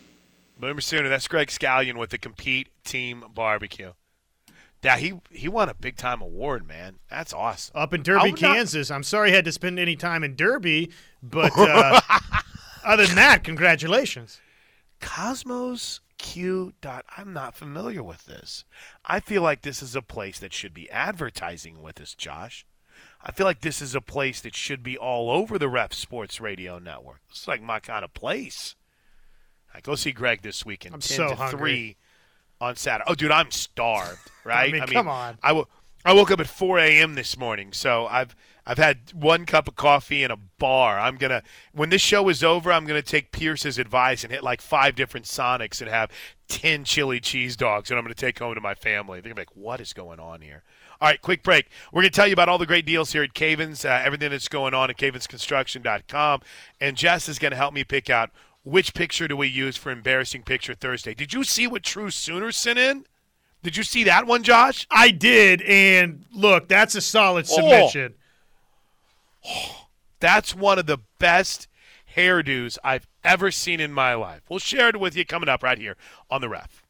[0.59, 1.09] Boomer Sooner.
[1.09, 3.92] That's Greg Scallion with the Compete Team Barbecue.
[4.83, 7.00] Yeah, he he won a big time award, man.
[7.11, 7.72] That's awesome.
[7.76, 8.90] Up in Derby, would not- Kansas.
[8.90, 10.90] I'm sorry I had to spend any time in Derby,
[11.22, 12.00] but uh,
[12.85, 14.40] other than that, congratulations.
[15.00, 16.72] Kosmos Q.
[16.81, 17.05] Dot.
[17.16, 18.64] I'm not familiar with this.
[19.05, 22.66] I feel like this is a place that should be advertising with us, Josh.
[23.22, 26.40] I feel like this is a place that should be all over the Ref Sports
[26.40, 27.20] Radio Network.
[27.31, 28.74] It's like my kind of place.
[29.74, 30.94] I go see Greg this weekend.
[30.94, 31.59] I'm 10 so to hungry.
[31.59, 31.96] 3
[32.61, 33.05] on Saturday.
[33.11, 34.72] Oh, dude, I'm starved, right?
[34.72, 35.38] I, mean, come on.
[35.42, 35.68] I wo-
[36.05, 37.14] I woke up at 4 a.m.
[37.14, 38.35] this morning, so I've
[38.66, 40.98] I've had one cup of coffee in a bar.
[40.98, 44.61] I'm gonna when this show is over, I'm gonna take Pierce's advice and hit like
[44.61, 46.11] five different Sonics and have
[46.48, 49.20] ten chili cheese dogs, and I'm gonna take home to my family.
[49.20, 50.62] They're gonna be like, "What is going on here?"
[51.00, 51.66] All right, quick break.
[51.92, 54.31] We're going to tell you about all the great deals here at Cavens, uh, everything
[54.31, 56.40] that's going on at cavensconstruction.com.
[56.81, 58.31] And Jess is going to help me pick out
[58.64, 61.12] which picture do we use for Embarrassing Picture Thursday.
[61.12, 63.05] Did you see what True Sooner sent in?
[63.62, 64.87] Did you see that one, Josh?
[64.90, 67.57] I did, and look, that's a solid Oh.
[70.20, 71.68] That's one of the best
[72.16, 74.42] hairdos I've ever seen in my life.
[74.48, 75.96] We'll share it with you coming up right here
[76.30, 76.82] on the ref.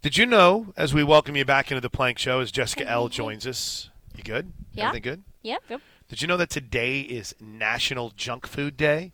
[0.00, 3.08] Did you know, as we welcome you back into the Plank Show, as Jessica L
[3.08, 4.52] joins us, you good?
[4.72, 4.88] Yeah.
[4.88, 5.22] Everything good?
[5.42, 5.80] Yep, yep.
[6.08, 9.12] Did you know that today is National Junk Food Day?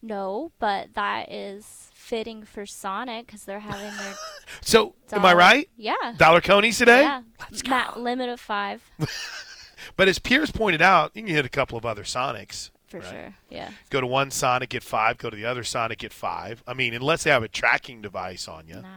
[0.00, 4.14] No, but that is fitting for Sonic because they're having their.
[4.60, 5.68] So, am I right?
[5.76, 5.94] Yeah.
[6.18, 7.02] Dollar Coneys today?
[7.02, 7.22] Yeah.
[7.40, 7.70] Let's go.
[7.70, 8.82] That limit of five
[9.96, 12.70] But as Pierce pointed out, you can hit a couple of other Sonics.
[12.86, 13.08] for Right.
[13.10, 13.34] sure.
[13.48, 13.70] Yeah.
[13.88, 15.16] Go to one Sonic, get five.
[15.16, 16.62] Go to the other Sonic, get five.
[16.66, 18.82] I mean, unless they have a tracking device on you.
[18.82, 18.88] No.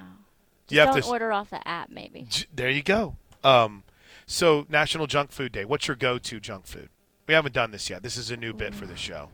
[0.67, 2.27] You have Don't to- order off the app, maybe.
[2.53, 3.15] There you go.
[3.43, 3.83] Um,
[4.27, 5.63] So National Junk Food Day.
[5.65, 6.89] What's your go-to junk food?
[7.27, 8.01] We haven't done this yet.
[8.03, 9.29] This is a new bit for the show.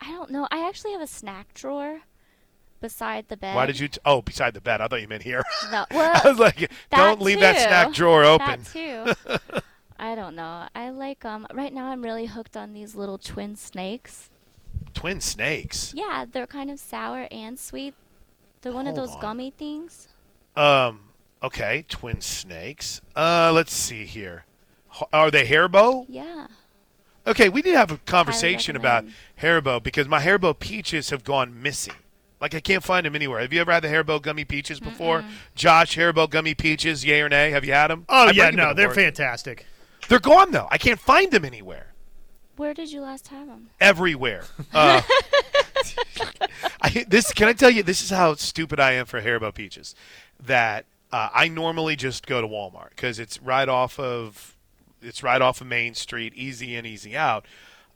[0.00, 0.48] I don't know.
[0.50, 2.00] I actually have a snack drawer
[2.80, 3.54] beside the bed.
[3.54, 3.88] Why did you?
[3.88, 4.80] T- oh, beside the bed.
[4.80, 5.42] I thought you meant here.
[5.70, 8.62] No, Well, I was like, don't leave that snack drawer open.
[8.74, 9.60] That too.
[9.98, 10.68] I don't know.
[10.74, 11.46] I like um.
[11.52, 14.30] Right now, I'm really hooked on these little twin snakes.
[14.94, 15.92] Twin snakes.
[15.94, 17.94] Yeah, they're kind of sour and sweet.
[18.62, 19.20] They're one of those on.
[19.20, 20.08] gummy things.
[20.54, 21.00] Um.
[21.42, 23.00] Okay, twin snakes.
[23.14, 24.44] Uh, let's see here.
[25.12, 26.06] Are they Haribo?
[26.08, 26.46] Yeah.
[27.26, 29.64] Okay, we need to have a conversation about recommend.
[29.64, 31.94] Haribo because my Haribo peaches have gone missing.
[32.40, 33.40] Like I can't find them anywhere.
[33.40, 35.24] Have you ever had the Haribo gummy peaches before?
[35.54, 37.50] Josh, Haribo gummy peaches, yay or nay?
[37.50, 38.04] Have you had them?
[38.08, 39.66] Oh yeah, no, they're fantastic.
[40.08, 40.68] They're gone though.
[40.70, 41.94] I can't find them anywhere.
[42.56, 43.68] Where did you last have them?
[43.80, 44.44] Everywhere.
[44.72, 45.02] Uh,
[46.80, 47.82] I, this can I tell you?
[47.82, 49.94] This is how stupid I am for Haribo peaches.
[50.42, 54.56] That uh, I normally just go to Walmart because it's right off of
[55.02, 57.46] it's right off of Main Street, easy in, easy out.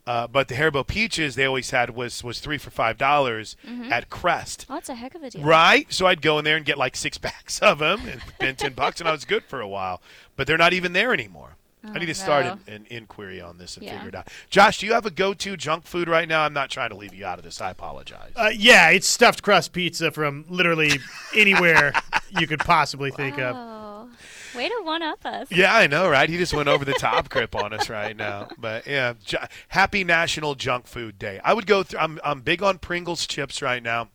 [0.05, 3.55] Uh, but the Haribo peaches they always had was was three for five dollars
[3.89, 4.65] at Crest.
[4.69, 5.43] Oh, that's a heck of a deal.
[5.43, 8.57] Right, so I'd go in there and get like six packs of them and spend
[8.57, 10.01] ten bucks, and I was good for a while.
[10.35, 11.57] But they're not even there anymore.
[11.83, 12.51] I need to start no.
[12.51, 13.93] an, an inquiry on this and Yeah.
[13.93, 14.27] figure it out.
[14.49, 16.41] Josh, do you have a go-to junk food right now?
[16.43, 17.59] I'm not trying to leave you out of this.
[17.59, 18.31] I apologize.
[18.35, 20.91] Uh, yeah, it's stuffed crust pizza from literally
[21.35, 21.93] anywhere
[22.39, 23.55] you could possibly think of.
[23.57, 24.09] Oh,
[24.55, 25.47] way to one up us.
[25.49, 26.29] yeah, I know, right?
[26.29, 28.49] He just went over the top grip on us right now.
[28.59, 29.37] But yeah, j-
[29.69, 31.39] happy National Junk Food Day.
[31.43, 31.99] I would go through.
[31.99, 34.09] I'm I'm big on Pringles chips right now.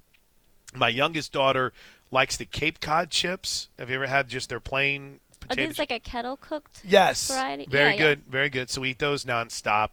[0.74, 1.72] My youngest daughter
[2.12, 3.68] likes the Cape Cod chips.
[3.79, 5.68] Have you ever had just their plain Are potato?
[5.68, 6.82] these like a kettle cooked?
[6.85, 7.28] Yes.
[7.30, 7.66] variety?
[7.68, 7.98] Very Yeah, yeah.
[7.98, 8.22] good.
[8.28, 8.70] Very good.
[8.70, 9.90] So we eat those nonstop.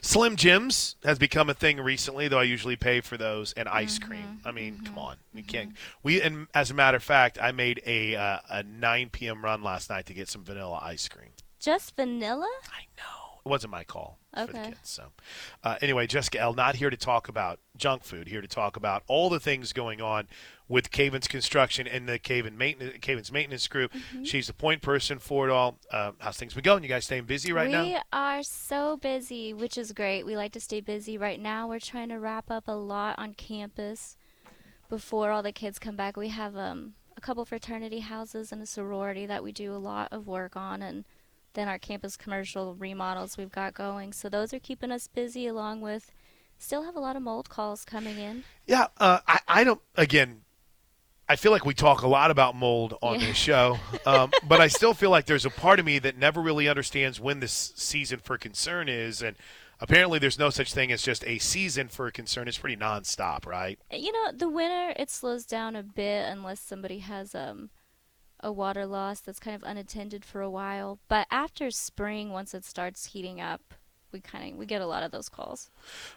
[0.00, 3.98] Slim Jims has become a thing recently, though I usually pay for those and ice
[3.98, 4.08] Mm-hmm.
[4.08, 4.40] cream.
[4.44, 5.16] I mean, come on.
[5.34, 5.72] You can't.
[6.02, 9.44] We and as a matter of fact, I made a uh, a 9 p.m.
[9.44, 11.30] run last night to get some vanilla ice cream.
[11.60, 12.48] Just vanilla?
[12.72, 13.40] I know.
[13.44, 14.78] It wasn't my call for the kids.
[14.82, 15.04] So,
[15.64, 16.54] uh, anyway, Jessica L.
[16.54, 18.28] Not here to talk about junk food.
[18.28, 20.28] Here to talk about all the things going on
[20.68, 23.92] with Caven's construction and the Caven maintenance, Caven's maintenance group.
[23.92, 24.24] Mm-hmm.
[24.24, 25.78] She's the point person for it all.
[25.90, 26.82] Uh, how's things been going?
[26.82, 27.82] You guys staying busy right we now?
[27.84, 30.26] We are so busy, which is great.
[30.26, 31.16] We like to stay busy.
[31.16, 34.16] Right now, we're trying to wrap up a lot on campus
[34.88, 36.16] before all the kids come back.
[36.16, 40.08] We have um, a couple fraternity houses and a sorority that we do a lot
[40.12, 41.04] of work on, and
[41.58, 44.12] then our campus commercial remodels we've got going.
[44.12, 46.12] So those are keeping us busy, along with
[46.58, 48.44] still have a lot of mold calls coming in.
[48.66, 49.80] Yeah, uh, I, I don't.
[49.96, 50.42] Again,
[51.28, 53.26] I feel like we talk a lot about mold on Yeah.
[53.26, 56.40] this show, um, but I still feel like there's a part of me that never
[56.40, 59.36] really understands when this season for concern is, and
[59.80, 62.48] apparently there's no such thing as just a season for concern.
[62.48, 63.78] It's pretty nonstop, right?
[63.92, 67.70] You know, the winter it slows down a bit unless somebody has um
[68.40, 70.98] a water loss that's kind of unattended for a while.
[71.08, 73.74] But after spring, once it starts heating up,
[74.12, 75.70] we kind of we get a lot of those calls.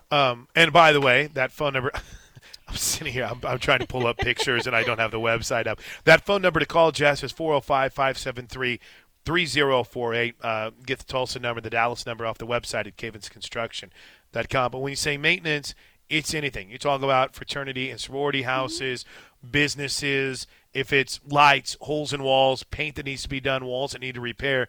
[0.09, 1.91] Um, and by the way, that phone number.
[2.67, 3.25] I'm sitting here.
[3.25, 5.79] I'm, I'm trying to pull up pictures, and I don't have the website up.
[6.05, 8.79] That phone number to call Jess is 405 573
[9.25, 10.35] 3048.
[10.41, 14.71] Uh, Get the Tulsa number, the Dallas number off the website at cavensconstruction.com.
[14.71, 15.75] But when you say maintenance,
[16.09, 16.69] it's anything.
[16.69, 19.05] You talk about fraternity and sorority houses,
[19.49, 24.01] businesses, if it's lights, holes in walls, paint that needs to be done, walls that
[24.01, 24.67] need to repair.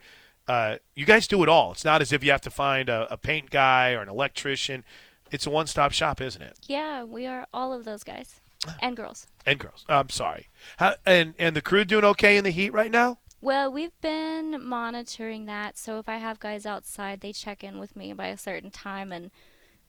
[0.49, 1.73] Uh, you guys do it all.
[1.73, 4.85] It's not as if you have to find a, a paint guy or an electrician.
[5.31, 6.59] It's a one-stop shop, isn't it?
[6.67, 8.41] Yeah, we are all of those guys
[8.81, 9.27] and girls.
[9.47, 9.85] And girls.
[9.89, 10.49] I'm sorry.
[10.77, 13.19] How, and and the crew doing okay in the heat right now?
[13.41, 15.77] Well, we've been monitoring that.
[15.77, 19.11] So if I have guys outside, they check in with me by a certain time,
[19.11, 19.31] and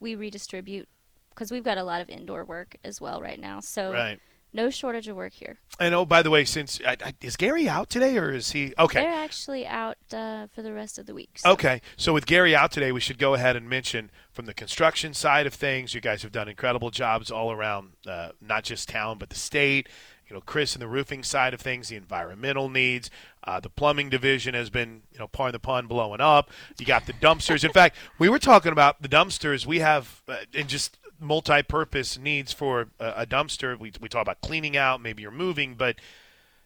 [0.00, 0.88] we redistribute
[1.30, 3.60] because we've got a lot of indoor work as well right now.
[3.60, 4.20] So Right.
[4.54, 5.58] No shortage of work here.
[5.78, 8.72] And oh, by the way, since I, I, is Gary out today or is he
[8.78, 9.00] okay?
[9.02, 11.30] They're actually out uh, for the rest of the week.
[11.36, 14.54] so- Okay, so with Gary out today, we should go ahead and mention from the
[14.54, 18.88] construction side of things, you guys have done incredible jobs all around, uh, not just
[18.88, 19.88] town but the state.
[20.26, 23.10] You know, Chris and the roofing side of things, the environmental needs,
[23.46, 26.50] uh, the plumbing division has been, you know, pardon the pun, blowing up.
[26.78, 27.62] You got the dumpsters.
[27.62, 29.66] In fact, we were talking about the dumpsters.
[29.66, 33.78] We have, uh, and just multi-purpose needs for a, a dumpster.
[33.78, 35.96] We we talk about cleaning out, maybe you're moving, but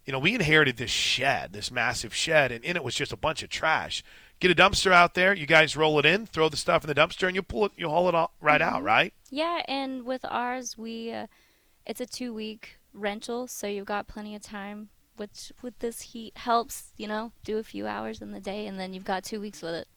[0.05, 3.17] you know, we inherited this shed, this massive shed, and in it was just a
[3.17, 4.03] bunch of trash.
[4.41, 6.95] Get a dumpster out there, you guys roll it in, throw the stuff in the
[6.95, 9.13] dumpster, and you pull it, you haul it all right out, right?
[9.31, 11.27] Yeah, and with ours, we uh,
[11.85, 14.89] it's a two week rental, so you've got plenty of time.
[15.17, 18.79] Which with this heat helps, you know, do a few hours in the day, and
[18.79, 19.89] then you've got two weeks with it.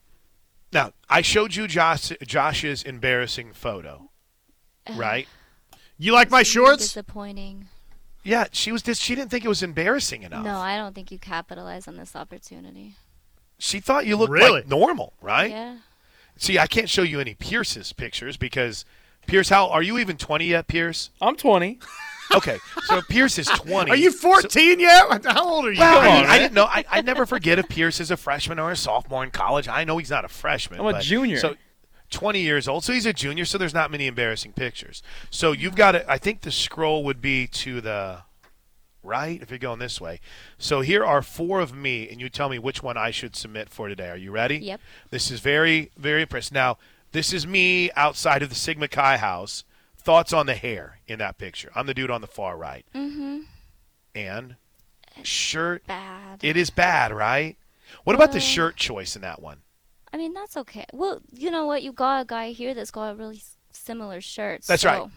[0.73, 4.09] Now, I showed you Josh, Josh's embarrassing photo,
[4.95, 5.27] right?
[5.97, 6.83] You like my shorts?
[6.83, 7.67] Disappointing.
[8.23, 8.83] Yeah, she was.
[8.83, 10.43] This, she didn't think it was embarrassing enough.
[10.43, 12.93] No, I don't think you capitalize on this opportunity.
[13.57, 14.61] She thought you looked Really?
[14.61, 15.49] like normal, right?
[15.51, 15.77] Yeah.
[16.37, 18.85] See, I can't show you any Pierce's pictures because
[19.27, 21.09] Pierce, how are you even 20 yet, Pierce?
[21.21, 21.79] I'm 20.
[22.33, 23.91] Okay, so Pierce is 20.
[23.91, 25.25] Are you 14 yet?
[25.25, 25.79] How old are you?
[25.81, 26.39] Well, Come I, on, mean, I man.
[26.39, 26.63] didn't know.
[26.63, 29.67] I, I never forget if Pierce is a freshman or a sophomore in college.
[29.67, 30.79] I know he's not a freshman.
[30.79, 31.39] I'm a but- junior.
[31.39, 31.55] So,
[32.11, 32.83] 20 years old.
[32.83, 33.45] So he's a junior.
[33.45, 35.01] So there's not many embarrassing pictures.
[35.29, 36.09] So you've got to.
[36.11, 38.19] I think the scroll would be to the
[39.03, 40.19] right if you're going this way.
[40.57, 43.69] So here are four of me, and you tell me which one I should submit
[43.69, 44.09] for today.
[44.09, 44.57] Are you ready?
[44.57, 44.81] Yep.
[45.09, 46.53] This is very, very impressive.
[46.53, 46.77] Now,
[47.11, 49.63] this is me outside of the Sigma Chi house.
[49.97, 51.71] Thoughts on the hair in that picture?
[51.75, 52.85] I'm the dude on the far right.
[52.95, 53.41] Mm-hmm.
[54.15, 54.55] And
[55.21, 55.85] shirt.
[55.85, 56.43] Bad.
[56.43, 57.55] It is bad, right?
[58.03, 59.57] What about the shirt choice in that one?
[60.13, 60.85] I mean, that's okay.
[60.93, 61.83] Well, you know what?
[61.83, 63.41] You got a guy here that's got a really
[63.71, 64.63] similar shirt.
[64.63, 65.11] That's so right.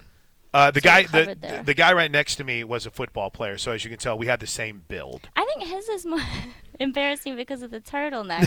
[0.54, 3.28] Uh, the So guy, you're the, the guy right next to me was a football
[3.28, 5.28] player, so as you can tell, we had the same build.
[5.34, 6.20] I think his is more
[6.78, 8.46] embarrassing because of the turtleneck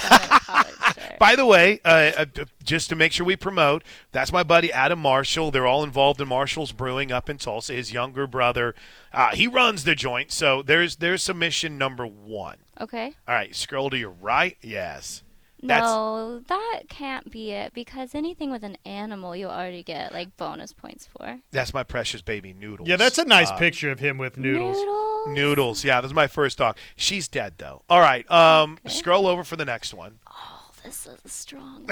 [0.50, 1.20] on shirt.
[1.20, 2.26] By the way, uh, uh,
[2.64, 3.84] just to make sure we promote,
[4.14, 5.52] that's my buddy Adam Marshall.
[5.52, 7.74] They're all involved in Marshall's Brewing up in Tulsa.
[7.74, 8.74] His younger brother,
[9.12, 10.32] uh, he runs the joint.
[10.32, 12.60] So there's there's submission number one.
[12.80, 13.16] Okay.
[13.28, 14.56] All right, scroll to your right.
[14.62, 15.24] Yes.
[15.64, 20.38] That's- No, that can't be it because anything with an animal you already get like
[20.38, 21.40] bonus points for.
[21.52, 22.88] That's my precious baby Noodles.
[22.88, 24.78] Yeah, that's a nice Uh, picture of him with noodles.
[24.78, 25.28] Noodles.
[25.30, 25.84] Noodles.
[25.84, 26.78] Yeah, this is my first dog.
[26.96, 27.82] She's dead though.
[27.90, 28.30] All right.
[28.30, 30.20] Um, scroll over for the next one.
[30.30, 31.90] Oh, this is a strong,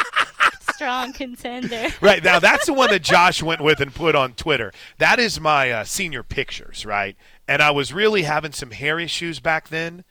[0.74, 1.88] strong contender.
[2.00, 4.72] Right now, that's the one that Josh went with and put on Twitter.
[4.98, 7.16] That is my uh, senior pictures, right?
[7.46, 10.04] And I was really having some hair issues back then.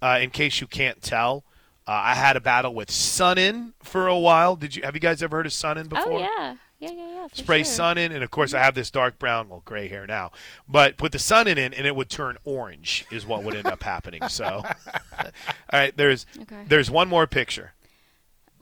[0.00, 1.44] Uh, in case you can't tell,
[1.92, 4.56] uh, I had a battle with Sun-In for a while.
[4.56, 6.12] Did you have you guys ever heard of Sun-In before?
[6.14, 7.28] Oh yeah, yeah, yeah, yeah.
[7.34, 7.64] Spray sure.
[7.66, 10.30] sun in, and of course I have this dark brown, well, gray hair now.
[10.66, 13.82] But put the sun in, and it would turn orange, is what would end up
[13.82, 14.26] happening.
[14.28, 14.64] So,
[15.18, 15.24] all
[15.70, 16.64] right, there's Okay.
[16.66, 17.72] there's one more picture.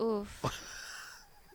[0.03, 0.45] Oof.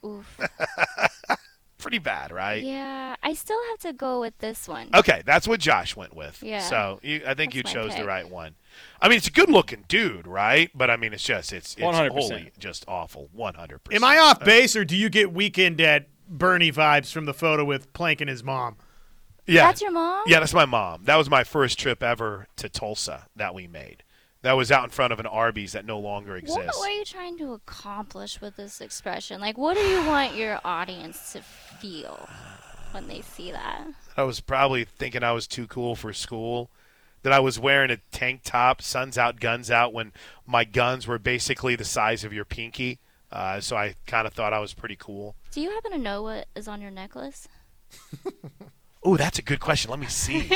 [0.06, 0.40] Oof.
[1.86, 2.64] Pretty bad, right?
[2.64, 4.90] Yeah, I still have to go with this one.
[4.96, 6.42] Okay, that's what Josh went with.
[6.42, 6.62] Yeah.
[6.62, 8.56] So you, I think That's you my chose the right one.
[9.00, 10.72] I mean, it's a good-looking dude, right?
[10.74, 12.10] But I mean, it's just it's it's 100%.
[12.10, 13.30] wholly just awful.
[13.34, 14.04] One hundred percent.
[14.04, 17.36] Am I off uh, base, or do you get weekend at Bernie vibes from the
[17.36, 18.78] photo with Plank and his mom?
[19.46, 19.68] Yeah.
[19.68, 20.24] That's your mom?
[20.26, 21.04] Yeah, that's my mom.
[21.04, 24.02] That was my first trip ever to Tulsa that we made.
[24.46, 26.78] That was out in front of an Arby's that no longer exists.
[26.78, 29.42] What were you trying to accomplish with this expression?
[29.42, 31.42] Like, what do you want your audience to
[31.86, 32.28] feel
[32.92, 33.88] when they see that?
[34.18, 36.70] I was probably thinking I was too cool for school.
[37.24, 40.14] That I was wearing a tank top, suns out, guns out, when
[40.46, 43.00] my guns were basically the size of your pinky.
[43.32, 45.36] Uh, so I kind of thought I was pretty cool.
[45.50, 47.48] Do you happen to know what is on your necklace?
[49.06, 49.92] Oh, that's a good question.
[49.92, 50.50] Let me see.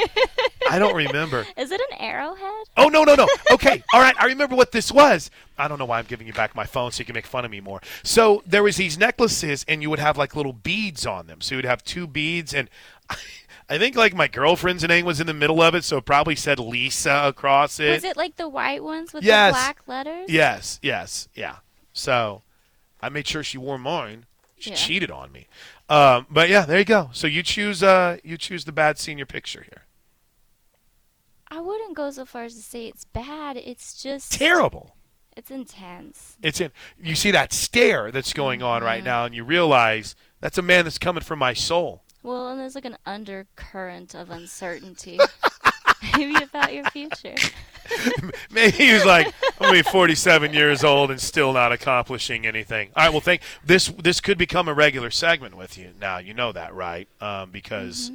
[0.69, 1.45] I don't remember.
[1.57, 2.65] Is it an arrowhead?
[2.77, 3.27] Oh no no no.
[3.51, 4.15] Okay, all right.
[4.19, 5.29] I remember what this was.
[5.57, 7.45] I don't know why I'm giving you back my phone so you can make fun
[7.45, 7.79] of me more.
[8.03, 11.41] So there was these necklaces, and you would have like little beads on them.
[11.41, 12.69] So you would have two beads, and
[13.69, 16.35] I think like my girlfriend's name was in the middle of it, so it probably
[16.35, 17.91] said Lisa across it.
[17.91, 19.53] Was it like the white ones with Yes.
[19.53, 20.25] the black letters?
[20.27, 21.57] Yes, yes, yeah.
[21.93, 22.41] So
[23.01, 24.25] I made sure she wore mine.
[24.59, 24.75] She Yeah.
[24.75, 25.47] cheated on me.
[25.87, 27.09] Um, but yeah, there you go.
[27.13, 29.83] So you choose uh you choose the bad senior picture here.
[31.51, 33.57] I wouldn't go so far as to say it's bad.
[33.57, 34.95] It's just Terrible.
[35.35, 36.37] It's intense.
[36.43, 40.57] It's in you see that stare that's going on right now and you realize that's
[40.57, 42.03] a man that's coming from my soul.
[42.21, 45.17] Well, and there's like an undercurrent of uncertainty.
[46.17, 47.35] Maybe about your future.
[48.51, 52.89] Maybe he was like, I'm gonna be 47 years old and still not accomplishing anything.
[52.95, 53.87] All right, well, thank this.
[53.87, 56.17] This could become a regular segment with you now.
[56.17, 57.07] You know that, right?
[57.21, 58.11] Um, because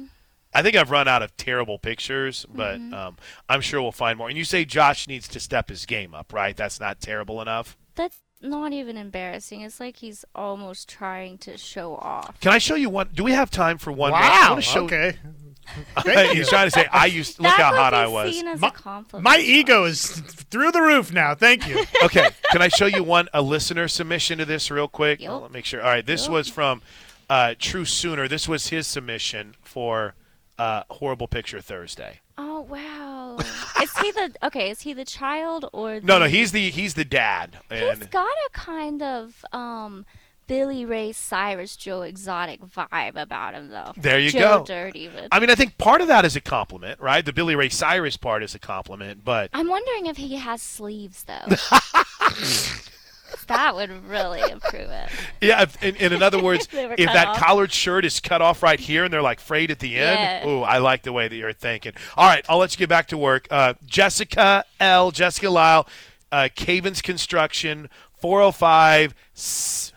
[0.53, 3.17] I think I've run out of terrible pictures, but um,
[3.49, 4.29] I'm sure we'll find more.
[4.29, 6.55] And you say Josh needs to step his game up, right?
[6.55, 7.77] That's not terrible enough.
[7.95, 9.61] That's not even embarrassing.
[9.61, 12.39] It's like he's almost trying to show off.
[12.39, 13.09] Can I show you one?
[13.13, 14.11] Do we have time for one?
[14.11, 14.19] more?
[14.19, 14.49] I Wow.
[14.51, 15.17] wanna show, Okay.
[15.99, 16.39] Thank you.
[16.39, 17.39] He's trying to say I used.
[17.39, 18.35] Look how hot I was.
[18.35, 19.23] Seen as My- a compliment.
[19.23, 21.35] My ego is through the roof now.
[21.35, 21.83] Thank you.
[22.03, 25.21] okay, can I show you one a listener submission to this real quick?
[25.21, 25.31] Yep.
[25.31, 25.81] Let me make sure.
[25.81, 26.31] All right, this Yep.
[26.31, 26.81] was from
[27.29, 28.27] uh, True Sooner.
[28.27, 30.15] This was his submission for
[30.57, 32.19] uh, Horrible Picture Thursday.
[32.37, 33.37] Oh wow.
[33.81, 34.69] is he the okay?
[34.69, 38.27] Is he the child or the, No, no, he's the he's the dad, He's got
[38.27, 40.05] a kind of um
[40.47, 43.93] Billy Ray Cyrus, Joe Exotic vibe about him, though.
[43.97, 44.63] There you Joe go.
[44.65, 45.27] Dirt, even.
[45.31, 47.25] I mean, I think part of that is a compliment, right?
[47.25, 51.23] The Billy Ray Cyrus part is a compliment, but I'm wondering if he has sleeves
[51.23, 51.55] though.
[53.47, 55.09] that would really improve it.
[55.41, 55.63] yeah.
[55.63, 57.37] If, in, in, in other words, if that off.
[57.37, 60.47] collared shirt is cut off right here and they're like frayed at the end, Yeah.
[60.47, 61.93] ooh, I like the way that you're thinking.
[62.17, 63.47] All right, I'll let you get back to work.
[63.51, 65.11] Uh, Jessica L.
[65.11, 65.87] Jessica Lyle.
[66.31, 69.13] uh, Cavens Construction, 405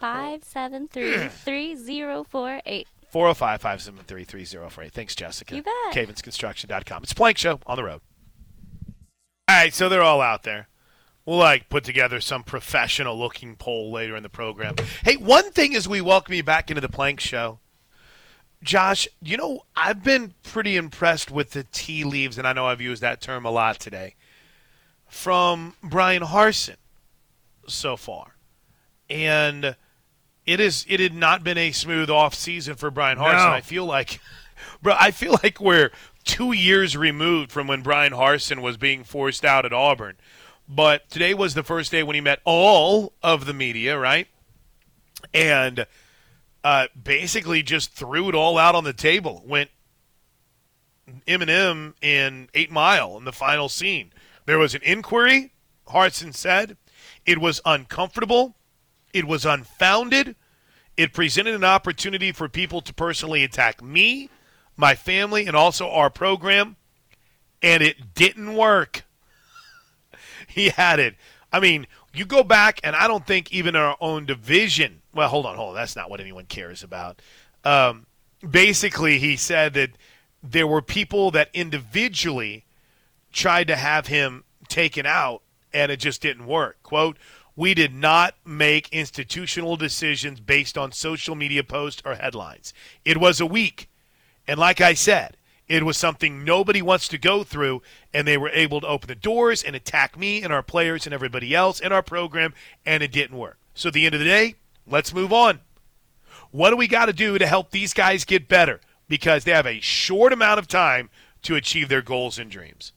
[0.01, 2.87] Five seven three three zero four eight.
[3.11, 4.93] 405 573 3048.
[4.93, 5.57] Thanks, Jessica.
[5.57, 5.73] You bet.
[5.93, 7.03] CavensConstruction.com.
[7.03, 8.01] It's Plank Show on the road.
[9.49, 10.69] All right, so they're all out there.
[11.25, 14.75] We'll like put together some professional looking poll later in the program.
[15.05, 17.61] Hey, one thing as we welcome you back into the Plank Show,
[18.63, 22.81] Josh, you know, I've been pretty impressed with the tea leaves, and I know I've
[22.81, 24.17] used that term a lot today,
[25.07, 26.77] from Bryan Harsin
[27.73, 28.37] so far.
[29.11, 29.77] And
[30.47, 33.49] it is it had not been a smooth off season for Bryan Harsin.
[33.49, 33.53] No.
[33.53, 34.21] I feel like
[34.83, 35.91] bro, I feel like we're
[36.25, 40.17] two years removed from when Bryan Harsin was being forced out at Auburn.
[40.69, 44.29] But today was the first day when he met all of the media, right?
[45.33, 45.87] And
[46.63, 49.43] uh, basically just threw it all out on the table.
[49.47, 49.71] Went
[51.27, 54.13] Eminem in Eight Mile in the final scene.
[54.45, 55.53] There was an inquiry,
[55.89, 56.77] Harsin said.
[57.29, 58.57] It was uncomfortable.
[59.13, 60.35] It was unfounded.
[60.97, 64.31] It presented an opportunity for people to personally attack me,
[64.79, 66.77] my family, and also our program.
[67.61, 69.05] And it didn't work.
[70.49, 71.17] he had it.
[71.53, 75.03] I mean, you go back, and I don't think even our own division.
[75.13, 75.75] Well, hold on, hold on.
[75.75, 77.21] That's not what anyone cares about.
[77.63, 78.07] Um,
[78.49, 79.91] basically, he said that
[80.43, 82.65] there were people that individually
[83.35, 85.43] tried to have him taken out,
[85.73, 86.83] and it just didn't work.
[86.83, 87.17] Quote,
[87.57, 92.73] we did not make institutional decisions based on social media posts or headlines.
[93.05, 93.89] It was a week.
[94.47, 97.83] And like I said, it was something nobody wants to go through,
[98.15, 101.13] and they were able to open the doors and attack me and our players and
[101.13, 102.55] everybody else in our program,
[102.87, 103.59] and it didn't work.
[103.75, 104.55] So at the end of the day,
[104.87, 105.61] let's move on.
[106.51, 108.81] What do we got to do to help these guys get better?
[109.09, 111.11] Because they have a short amount of time
[111.43, 112.93] to achieve their goals and dreams.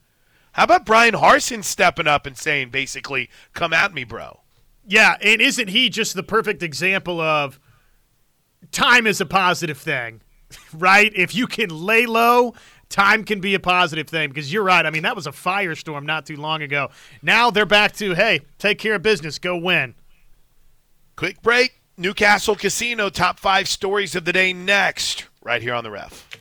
[0.52, 4.40] How about Bryan Harsin stepping up and saying, basically, come at me, bro?
[4.86, 7.58] Yeah, and isn't he just the perfect example of
[8.70, 10.20] time is a positive thing,
[10.74, 11.12] right?
[11.14, 12.54] If you can lay low,
[12.88, 14.84] time can be a positive thing because you're right.
[14.84, 16.90] I mean, that was a firestorm not too long ago.
[17.22, 19.94] Now they're back to, hey, take care of business, go win.
[21.16, 21.80] Quick break.
[21.96, 26.31] Newcastle Casino top five stories of the day next, right here on the ref.